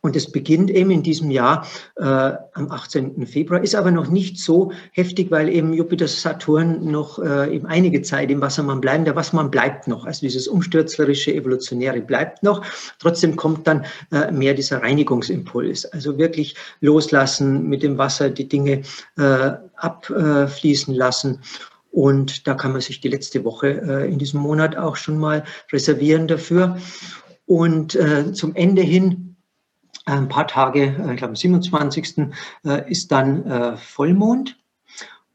Und 0.00 0.16
es 0.16 0.30
beginnt 0.30 0.70
eben 0.70 0.90
in 0.90 1.02
diesem 1.02 1.30
Jahr 1.30 1.66
äh, 1.96 2.04
am 2.04 2.70
18. 2.70 3.26
Februar, 3.26 3.62
ist 3.62 3.74
aber 3.74 3.90
noch 3.90 4.08
nicht 4.08 4.38
so 4.38 4.72
heftig, 4.92 5.30
weil 5.30 5.48
eben 5.48 5.72
Jupiter, 5.72 6.06
Saturn 6.06 6.90
noch 6.90 7.18
äh, 7.18 7.54
eben 7.54 7.66
einige 7.66 8.02
Zeit 8.02 8.30
im 8.30 8.40
Wassermann 8.40 8.80
bleiben. 8.80 9.04
Der 9.04 9.16
Wassermann 9.16 9.50
bleibt 9.50 9.88
noch, 9.88 10.04
also 10.04 10.20
dieses 10.20 10.46
umstürzlerische, 10.46 11.34
evolutionäre 11.34 12.00
bleibt 12.00 12.42
noch. 12.42 12.64
Trotzdem 12.98 13.36
kommt 13.36 13.66
dann 13.66 13.84
äh, 14.12 14.30
mehr 14.30 14.54
dieser 14.54 14.82
Reinigungsimpuls, 14.82 15.86
also 15.86 16.18
wirklich 16.18 16.54
loslassen 16.80 17.68
mit 17.68 17.82
dem 17.82 17.98
Wasser, 17.98 18.30
die 18.30 18.48
Dinge 18.48 18.82
äh, 19.16 19.50
abfließen 19.76 20.94
lassen. 20.94 21.40
Und 21.90 22.46
da 22.46 22.54
kann 22.54 22.72
man 22.72 22.80
sich 22.80 23.00
die 23.00 23.08
letzte 23.08 23.44
Woche 23.44 23.68
äh, 23.68 24.08
in 24.08 24.18
diesem 24.18 24.40
Monat 24.40 24.76
auch 24.76 24.96
schon 24.96 25.18
mal 25.18 25.44
reservieren 25.72 26.28
dafür. 26.28 26.78
Und 27.46 27.94
äh, 27.94 28.32
zum 28.32 28.54
Ende 28.54 28.82
hin 28.82 29.27
ein 30.16 30.28
paar 30.28 30.46
Tage, 30.46 30.96
äh, 30.98 31.12
ich 31.12 31.18
glaube 31.18 31.30
am 31.30 31.36
27. 31.36 32.28
Äh, 32.64 32.90
ist 32.90 33.12
dann 33.12 33.44
äh, 33.46 33.76
Vollmond. 33.76 34.56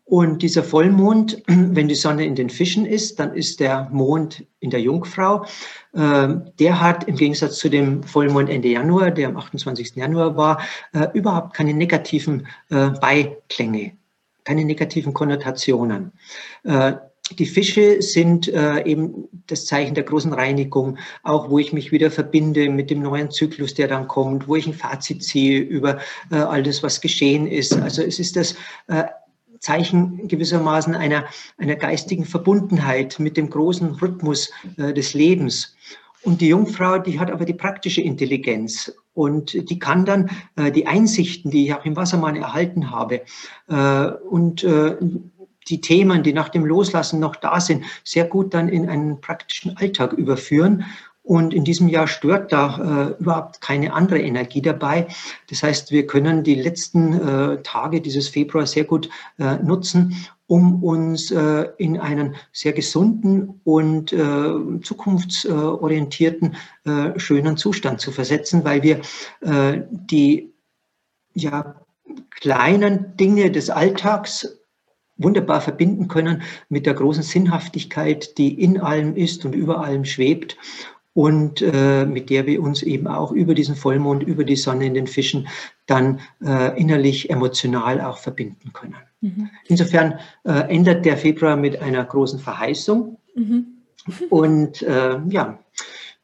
Und 0.05 0.41
dieser 0.41 0.63
Vollmond, 0.63 1.41
wenn 1.47 1.87
die 1.87 1.95
Sonne 1.95 2.25
in 2.25 2.35
den 2.35 2.49
Fischen 2.49 2.85
ist, 2.85 3.19
dann 3.19 3.33
ist 3.33 3.59
der 3.59 3.89
Mond 3.91 4.45
in 4.59 4.69
der 4.69 4.81
Jungfrau. 4.81 5.45
Der 5.95 6.81
hat 6.81 7.07
im 7.07 7.15
Gegensatz 7.15 7.57
zu 7.59 7.69
dem 7.69 8.01
Vollmond 8.01 8.49
Ende 8.49 8.67
Januar, 8.69 9.11
der 9.11 9.29
am 9.29 9.37
28. 9.37 9.95
Januar 9.95 10.35
war, 10.35 10.59
überhaupt 11.13 11.53
keine 11.53 11.73
negativen 11.73 12.47
Beiklänge, 12.69 13.93
keine 14.43 14.65
negativen 14.65 15.13
Konnotationen. 15.13 16.11
Die 17.31 17.45
Fische 17.45 18.01
sind 18.01 18.49
äh, 18.49 18.83
eben 18.83 19.29
das 19.47 19.65
Zeichen 19.65 19.95
der 19.95 20.03
großen 20.03 20.33
Reinigung, 20.33 20.97
auch 21.23 21.49
wo 21.49 21.57
ich 21.57 21.71
mich 21.71 21.91
wieder 21.91 22.11
verbinde 22.11 22.69
mit 22.69 22.89
dem 22.89 23.01
neuen 23.01 23.31
Zyklus, 23.31 23.73
der 23.73 23.87
dann 23.87 24.07
kommt, 24.07 24.47
wo 24.47 24.57
ich 24.57 24.67
ein 24.67 24.73
Fazit 24.73 25.23
ziehe 25.23 25.59
über 25.59 25.99
äh, 26.31 26.35
all 26.35 26.63
das, 26.63 26.83
was 26.83 26.99
geschehen 26.99 27.47
ist. 27.47 27.73
Also 27.77 28.01
es 28.01 28.19
ist 28.19 28.35
das 28.35 28.55
äh, 28.87 29.05
Zeichen 29.59 30.27
gewissermaßen 30.27 30.93
einer, 30.93 31.25
einer 31.57 31.75
geistigen 31.75 32.25
Verbundenheit 32.25 33.17
mit 33.19 33.37
dem 33.37 33.49
großen 33.49 33.91
Rhythmus 33.91 34.51
äh, 34.77 34.93
des 34.93 35.13
Lebens. 35.13 35.75
Und 36.23 36.41
die 36.41 36.49
Jungfrau, 36.49 36.97
die 36.97 37.19
hat 37.19 37.31
aber 37.31 37.45
die 37.45 37.53
praktische 37.53 38.01
Intelligenz 38.01 38.93
und 39.13 39.69
die 39.69 39.79
kann 39.79 40.05
dann 40.05 40.29
äh, 40.55 40.71
die 40.71 40.87
Einsichten, 40.87 41.51
die 41.51 41.65
ich 41.65 41.73
auch 41.73 41.85
im 41.85 41.95
Wassermann 41.95 42.35
erhalten 42.35 42.91
habe, 42.91 43.21
äh, 43.69 44.05
und 44.29 44.65
die 45.69 45.81
Themen, 45.81 46.23
die 46.23 46.33
nach 46.33 46.49
dem 46.49 46.65
Loslassen 46.65 47.19
noch 47.19 47.35
da 47.35 47.59
sind, 47.59 47.83
sehr 48.03 48.25
gut 48.25 48.53
dann 48.53 48.69
in 48.69 48.89
einen 48.89 49.21
praktischen 49.21 49.77
Alltag 49.77 50.13
überführen. 50.13 50.85
Und 51.23 51.53
in 51.53 51.63
diesem 51.63 51.87
Jahr 51.87 52.07
stört 52.07 52.51
da 52.51 53.13
äh, 53.15 53.21
überhaupt 53.21 53.61
keine 53.61 53.93
andere 53.93 54.19
Energie 54.19 54.61
dabei. 54.61 55.07
Das 55.49 55.63
heißt, 55.63 55.91
wir 55.91 56.05
können 56.05 56.43
die 56.43 56.55
letzten 56.55 57.13
äh, 57.13 57.61
Tage 57.63 58.01
dieses 58.01 58.27
Februar 58.27 58.67
sehr 58.67 58.83
gut 58.83 59.09
äh, 59.39 59.55
nutzen, 59.55 60.17
um 60.47 60.83
uns 60.83 61.31
äh, 61.31 61.67
in 61.77 61.97
einen 61.97 62.35
sehr 62.51 62.73
gesunden 62.73 63.61
und 63.63 64.11
äh, 64.11 64.81
zukunftsorientierten, 64.81 66.57
äh, 66.83 67.17
schönen 67.17 67.55
Zustand 67.55 68.01
zu 68.01 68.11
versetzen, 68.11 68.65
weil 68.65 68.83
wir 68.83 68.99
die 69.89 70.53
ja, 71.33 71.75
kleinen 72.29 73.17
Dinge 73.17 73.51
des 73.51 73.69
Alltags 73.69 74.59
wunderbar 75.17 75.61
verbinden 75.61 76.07
können 76.07 76.41
mit 76.69 76.85
der 76.85 76.93
großen 76.93 77.23
Sinnhaftigkeit, 77.23 78.37
die 78.37 78.61
in 78.61 78.79
allem 78.79 79.15
ist 79.15 79.45
und 79.45 79.53
über 79.53 79.83
allem 79.83 80.05
schwebt 80.05 80.57
und 81.13 81.61
äh, 81.61 82.05
mit 82.05 82.29
der 82.29 82.47
wir 82.47 82.61
uns 82.61 82.81
eben 82.81 83.07
auch 83.07 83.31
über 83.31 83.53
diesen 83.53 83.75
Vollmond, 83.75 84.23
über 84.23 84.43
die 84.43 84.55
Sonne 84.55 84.85
in 84.85 84.95
den 84.95 85.07
Fischen 85.07 85.47
dann 85.85 86.19
äh, 86.43 86.79
innerlich, 86.79 87.29
emotional 87.29 88.01
auch 88.01 88.17
verbinden 88.17 88.73
können. 88.73 88.95
Mhm. 89.21 89.49
Insofern 89.67 90.19
äh, 90.43 90.69
endet 90.73 91.05
der 91.05 91.17
Februar 91.17 91.55
mit 91.55 91.81
einer 91.81 92.03
großen 92.03 92.39
Verheißung. 92.39 93.17
Mhm. 93.35 93.65
Und 94.29 94.81
äh, 94.81 95.19
ja, 95.29 95.59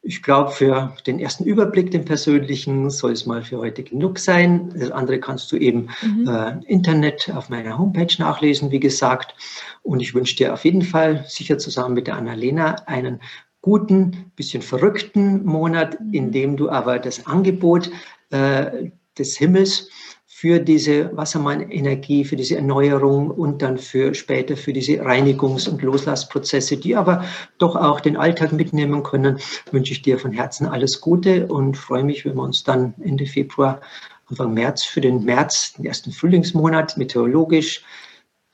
ich 0.02 0.22
glaube, 0.22 0.50
für 0.50 0.94
den 1.06 1.18
ersten 1.18 1.44
Überblick, 1.44 1.90
den 1.90 2.04
persönlichen, 2.04 2.88
soll 2.88 3.12
es 3.12 3.26
mal 3.26 3.42
für 3.42 3.58
heute 3.58 3.82
genug 3.82 4.18
sein. 4.18 4.72
Das 4.74 4.90
andere 4.90 5.20
kannst 5.20 5.52
du 5.52 5.56
eben 5.56 5.88
mhm. 6.02 6.26
äh, 6.26 6.58
Internet 6.66 7.30
auf 7.34 7.50
meiner 7.50 7.78
Homepage 7.78 8.14
nachlesen, 8.18 8.70
wie 8.70 8.80
gesagt. 8.80 9.34
Und 9.82 10.00
ich 10.00 10.14
wünsche 10.14 10.36
dir 10.36 10.54
auf 10.54 10.64
jeden 10.64 10.82
Fall, 10.82 11.24
sicher 11.28 11.58
zusammen 11.58 11.94
mit 11.94 12.06
der 12.06 12.16
Annalena, 12.16 12.76
einen 12.86 13.20
guten, 13.60 14.32
bisschen 14.36 14.62
verrückten 14.62 15.44
Monat, 15.44 16.00
mhm. 16.00 16.14
in 16.14 16.32
dem 16.32 16.56
du 16.56 16.70
aber 16.70 16.98
das 16.98 17.26
Angebot 17.26 17.90
äh, 18.30 18.90
des 19.18 19.36
Himmels 19.36 19.90
für 20.40 20.58
diese 20.58 21.14
Wassermann-Energie, 21.14 22.24
für 22.24 22.34
diese 22.34 22.56
Erneuerung 22.56 23.30
und 23.30 23.60
dann 23.60 23.76
für 23.76 24.14
später 24.14 24.56
für 24.56 24.72
diese 24.72 25.02
Reinigungs- 25.02 25.68
und 25.68 25.82
Loslassprozesse, 25.82 26.78
die 26.78 26.96
aber 26.96 27.26
doch 27.58 27.76
auch 27.76 28.00
den 28.00 28.16
Alltag 28.16 28.50
mitnehmen 28.50 29.02
können, 29.02 29.38
wünsche 29.70 29.92
ich 29.92 30.00
dir 30.00 30.18
von 30.18 30.32
Herzen 30.32 30.66
alles 30.66 31.02
Gute 31.02 31.46
und 31.46 31.76
freue 31.76 32.04
mich, 32.04 32.24
wenn 32.24 32.36
wir 32.36 32.42
uns 32.42 32.64
dann 32.64 32.94
Ende 33.04 33.26
Februar, 33.26 33.82
Anfang 34.30 34.54
März 34.54 34.82
für 34.82 35.02
den 35.02 35.26
März, 35.26 35.74
den 35.74 35.84
ersten 35.84 36.10
Frühlingsmonat, 36.10 36.96
meteorologisch, 36.96 37.84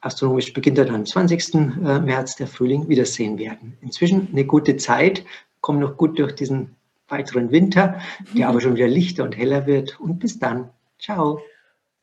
astronomisch 0.00 0.52
beginnt 0.52 0.78
er 0.78 0.86
dann 0.86 0.96
am 0.96 1.06
20. 1.06 1.54
Äh, 1.54 2.00
März, 2.00 2.34
der 2.34 2.48
Frühling, 2.48 2.88
wiedersehen 2.88 3.38
werden. 3.38 3.78
Inzwischen 3.80 4.26
eine 4.32 4.44
gute 4.44 4.76
Zeit, 4.76 5.24
komm 5.60 5.78
noch 5.78 5.96
gut 5.96 6.18
durch 6.18 6.34
diesen 6.34 6.74
weiteren 7.06 7.52
Winter, 7.52 8.00
der 8.36 8.48
aber 8.48 8.60
schon 8.64 8.74
wieder 8.74 8.88
lichter 8.88 9.22
und 9.22 9.36
heller 9.36 9.68
wird 9.68 10.00
und 10.00 10.18
bis 10.18 10.40
dann. 10.40 10.70
Ciao. 10.98 11.40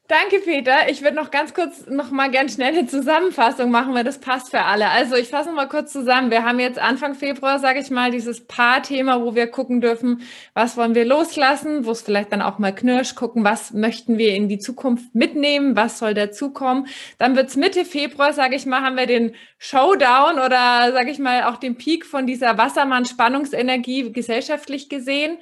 Danke, 0.10 0.40
Peter. 0.40 0.90
Ich 0.90 1.02
würde 1.02 1.16
noch 1.16 1.32
ganz 1.32 1.54
kurz 1.54 1.88
noch 1.88 2.12
mal 2.12 2.30
ganz 2.30 2.56
schnell 2.56 2.78
eine 2.78 2.86
Zusammenfassung 2.88 3.72
machen, 3.72 3.94
weil 3.94 4.04
das 4.04 4.20
passt 4.20 4.52
für 4.52 4.60
alle. 4.64 4.90
Also 4.90 5.16
ich 5.16 5.30
fasse 5.30 5.48
noch 5.48 5.56
mal 5.56 5.70
kurz 5.70 5.94
zusammen. 5.94 6.30
Wir 6.30 6.44
haben 6.44 6.60
jetzt 6.60 6.78
Anfang 6.78 7.16
Februar, 7.16 7.58
sage 7.58 7.80
ich 7.80 7.90
mal, 7.90 8.12
dieses 8.12 8.46
Paarthema, 8.46 9.22
wo 9.22 9.34
wir 9.34 9.48
gucken 9.48 9.80
dürfen, 9.80 10.22
was 10.54 10.76
wollen 10.76 10.94
wir 10.94 11.06
loslassen, 11.06 11.86
wo 11.86 11.92
es 11.92 12.02
vielleicht 12.02 12.34
dann 12.34 12.42
auch 12.42 12.60
mal 12.60 12.76
knirscht, 12.76 13.16
gucken, 13.16 13.46
was 13.46 13.72
möchten 13.72 14.18
wir 14.18 14.36
in 14.36 14.50
die 14.50 14.60
Zukunft 14.60 15.16
mitnehmen, 15.16 15.78
was 15.78 16.00
soll 16.00 16.14
dazukommen. 16.14 16.88
Dann 17.18 17.38
wird's 17.38 17.56
Mitte 17.56 17.86
Februar, 17.86 18.34
sage 18.34 18.58
ich 18.58 18.66
mal, 18.66 18.82
haben 18.82 18.98
wir 18.98 19.08
den 19.08 19.34
Showdown 19.58 20.36
oder 20.36 20.92
sage 20.92 21.12
ich 21.12 21.20
mal 21.20 21.44
auch 21.46 21.56
den 21.56 21.78
Peak 21.78 22.06
von 22.06 22.28
dieser 22.28 22.58
Wassermann-Spannungsenergie 22.58 24.12
gesellschaftlich 24.12 24.90
gesehen 24.90 25.38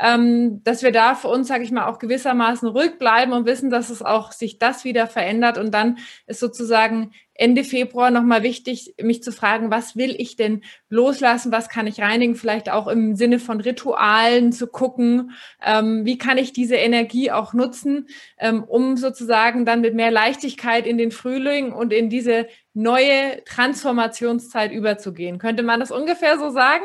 ähm, 0.00 0.62
dass 0.64 0.82
wir 0.82 0.92
da 0.92 1.14
für 1.14 1.28
uns, 1.28 1.48
sage 1.48 1.64
ich 1.64 1.70
mal, 1.70 1.86
auch 1.86 1.98
gewissermaßen 1.98 2.68
ruhig 2.68 2.98
bleiben 2.98 3.32
und 3.32 3.46
wissen, 3.46 3.70
dass 3.70 3.90
es 3.90 4.02
auch 4.02 4.32
sich 4.32 4.58
das 4.58 4.84
wieder 4.84 5.06
verändert. 5.06 5.58
Und 5.58 5.72
dann 5.72 5.98
ist 6.26 6.40
sozusagen 6.40 7.12
Ende 7.34 7.64
Februar 7.64 8.10
nochmal 8.10 8.42
wichtig, 8.42 8.94
mich 9.00 9.22
zu 9.22 9.32
fragen, 9.32 9.70
was 9.70 9.96
will 9.96 10.14
ich 10.18 10.36
denn 10.36 10.62
loslassen, 10.88 11.52
was 11.52 11.68
kann 11.68 11.86
ich 11.86 12.00
reinigen, 12.00 12.36
vielleicht 12.36 12.70
auch 12.70 12.88
im 12.88 13.16
Sinne 13.16 13.38
von 13.38 13.60
Ritualen 13.60 14.52
zu 14.52 14.66
gucken, 14.66 15.32
ähm, 15.62 16.04
wie 16.04 16.18
kann 16.18 16.38
ich 16.38 16.52
diese 16.52 16.76
Energie 16.76 17.30
auch 17.30 17.52
nutzen, 17.52 18.06
ähm, 18.38 18.64
um 18.64 18.96
sozusagen 18.96 19.64
dann 19.64 19.80
mit 19.80 19.94
mehr 19.94 20.10
Leichtigkeit 20.10 20.86
in 20.86 20.98
den 20.98 21.10
Frühling 21.10 21.72
und 21.72 21.92
in 21.92 22.10
diese 22.10 22.48
neue 22.74 23.42
Transformationszeit 23.44 24.72
überzugehen. 24.72 25.38
Könnte 25.38 25.62
man 25.62 25.80
das 25.80 25.90
ungefähr 25.90 26.38
so 26.38 26.50
sagen? 26.50 26.84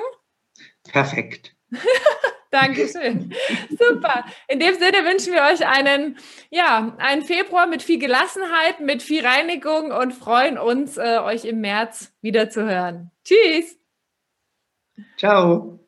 Perfekt. 0.83 1.55
Dankeschön. 2.51 3.33
Super. 3.69 4.25
In 4.47 4.59
dem 4.59 4.75
Sinne 4.75 5.05
wünschen 5.05 5.33
wir 5.33 5.43
euch 5.43 5.67
einen, 5.67 6.17
ja, 6.49 6.95
einen 6.97 7.23
Februar 7.23 7.67
mit 7.67 7.83
viel 7.83 7.99
Gelassenheit, 7.99 8.79
mit 8.79 9.03
viel 9.03 9.25
Reinigung 9.25 9.91
und 9.91 10.13
freuen 10.13 10.57
uns, 10.57 10.97
äh, 10.97 11.19
euch 11.19 11.45
im 11.45 11.61
März 11.61 12.13
wieder 12.21 12.49
zu 12.49 12.63
hören. 12.63 13.11
Tschüss. 13.23 13.77
Ciao. 15.17 15.79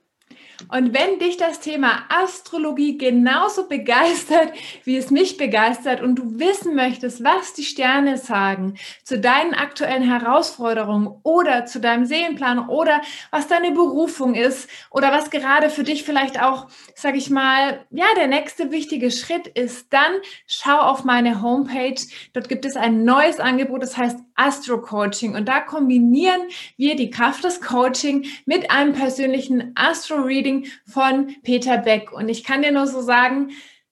Und 0.72 0.94
wenn 0.94 1.18
dich 1.18 1.38
das 1.38 1.60
Thema 1.60 2.04
Astrologie 2.10 2.96
genauso 3.00 3.68
begeistert, 3.68 4.54
wie 4.84 4.98
es 4.98 5.10
mich 5.10 5.36
begeistert 5.38 6.00
und 6.00 6.16
du 6.16 6.40
wissen 6.40 6.76
möchtest, 6.76 7.24
was 7.24 7.54
die 7.54 7.64
Sterne 7.64 8.18
sagen 8.18 8.76
zu 9.04 9.20
deinen 9.20 9.56
aktuellen 9.56 10.04
Herausforderungen 10.04 11.10
oder 11.24 11.66
zu 11.66 11.80
deinem 11.80 12.06
Seelenplan 12.06 12.70
oder 12.70 13.02
was 13.32 13.48
deine 13.48 13.72
Berufung 13.72 14.36
ist 14.36 14.70
oder 14.92 15.12
was 15.12 15.32
gerade 15.32 15.72
für 15.72 15.84
dich 15.84 16.04
vielleicht 16.04 16.40
auch, 16.40 16.68
sag 16.94 17.16
ich 17.16 17.32
mal, 17.32 17.84
ja, 17.90 18.06
der 18.16 18.28
nächste 18.28 18.70
wichtige 18.70 19.10
Schritt 19.10 19.48
ist, 19.48 19.92
dann 19.92 20.14
schau 20.46 20.78
auf 20.78 21.04
meine 21.04 21.42
Homepage. 21.42 22.00
Dort 22.34 22.48
gibt 22.48 22.66
es 22.66 22.76
ein 22.76 23.04
neues 23.04 23.40
Angebot, 23.40 23.82
das 23.82 23.98
heißt 23.98 24.20
Astro 24.36 24.80
Coaching 24.80 25.36
und 25.36 25.50
da 25.50 25.62
kombinieren 25.62 26.42
wir 26.78 26.96
die 26.96 27.10
Kraft 27.10 27.44
des 27.44 27.60
Coaching 27.60 28.28
mit 28.46 28.70
einem 28.70 28.94
persönlichen 28.94 29.72
Astro 29.76 30.18
Reading 30.18 30.59
Von 30.86 31.36
Peter 31.44 31.78
Beck. 31.78 32.12
Und 32.12 32.30
ich 32.30 32.44
kann 32.44 32.62
dir 32.62 32.72
nur 32.72 32.88
so 32.88 33.02
sagen, 33.02 33.52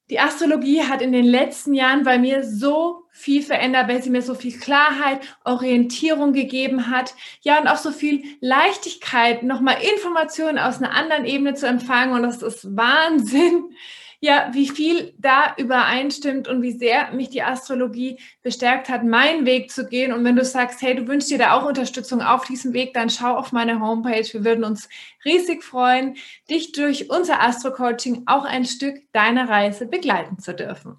die 0.10 0.20
Astrologie 0.20 0.84
hat 0.84 1.02
in 1.02 1.12
den 1.12 1.26
letzten 1.26 1.74
Jahren 1.74 2.04
bei 2.04 2.18
mir 2.18 2.44
so 2.44 3.04
viel 3.12 3.42
verändert, 3.42 3.90
weil 3.90 4.02
sie 4.02 4.10
mir 4.10 4.22
so 4.22 4.36
viel 4.36 4.58
Klarheit, 4.58 5.20
Orientierung 5.44 6.32
gegeben 6.32 6.90
hat. 6.90 7.14
Ja, 7.42 7.60
und 7.60 7.68
auch 7.68 7.78
so 7.78 7.92
viel 7.92 8.24
Leichtigkeit, 8.40 9.44
nochmal 9.44 9.78
Informationen 9.82 10.60
aus 10.60 10.78
einer 10.78 10.94
anderen 10.94 11.26
Ebene 11.26 11.56
zu 11.56 11.68
empfangen. 11.68 12.14
Und 12.14 12.22
das 12.24 12.42
ist 12.42 12.78
Wahnsinn, 12.78 13.72
ja, 14.20 14.50
wie 14.54 14.68
viel 14.68 15.14
da 15.18 15.54
übereinstimmt 15.58 16.48
und 16.48 16.62
wie 16.64 16.72
sehr 16.72 17.12
mich 17.12 17.30
die 17.30 17.44
Astrologie 17.44 18.20
bestärkt 18.42 18.90
hat, 18.90 19.04
meinen 19.04 19.46
Weg 19.46 19.72
zu 19.72 19.88
gehen. 19.88 20.12
Und 20.12 20.24
wenn 20.24 20.36
du 20.36 20.44
sagst, 20.44 20.82
hey, 20.82 20.96
du 20.96 21.08
wünschst 21.08 21.30
dir 21.30 21.38
da 21.38 21.54
auch 21.54 21.66
Unterstützung 21.66 22.22
auf 22.22 22.46
diesem 22.46 22.74
Weg, 22.74 22.94
dann 22.94 23.10
schau 23.10 23.36
auf 23.36 23.52
meine 23.52 23.80
Homepage. 23.80 24.28
Wir 24.32 24.44
würden 24.44 24.64
uns 24.64 24.90
riesig 25.24 25.64
freuen, 25.64 26.16
dich 26.50 26.72
durch 26.72 27.12
unser 27.12 27.42
Astro-Coaching 27.42 28.24
auch 28.26 28.46
ein 28.46 28.66
Stück 28.66 28.96
deiner 29.14 29.50
Reise 29.50 29.86
begleiten 29.86 30.40
zu 30.40 30.56
dürfen. 30.56 30.98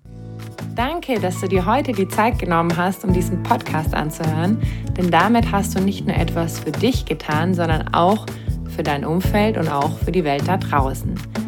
Danke, 0.77 1.19
dass 1.19 1.41
du 1.41 1.49
dir 1.49 1.67
heute 1.67 1.91
die 1.91 2.07
Zeit 2.07 2.39
genommen 2.39 2.77
hast, 2.77 3.05
um 3.05 3.13
diesen 3.13 3.43
Podcast 3.43 3.95
anzuhören, 3.95 4.63
denn 4.97 5.11
damit 5.11 5.51
hast 5.51 5.77
du 5.77 5.81
nicht 5.81 6.07
nur 6.07 6.15
etwas 6.15 6.61
für 6.61 6.71
dich 6.71 7.05
getan, 7.05 7.53
sondern 7.53 7.93
auch 7.93 8.27
für 8.77 8.85
dein 8.85 9.05
Umfeld 9.05 9.59
und 9.59 9.69
auch 9.69 9.99
für 9.99 10.13
die 10.13 10.23
Welt 10.23 10.47
da 10.47 10.57
draußen. 10.57 11.48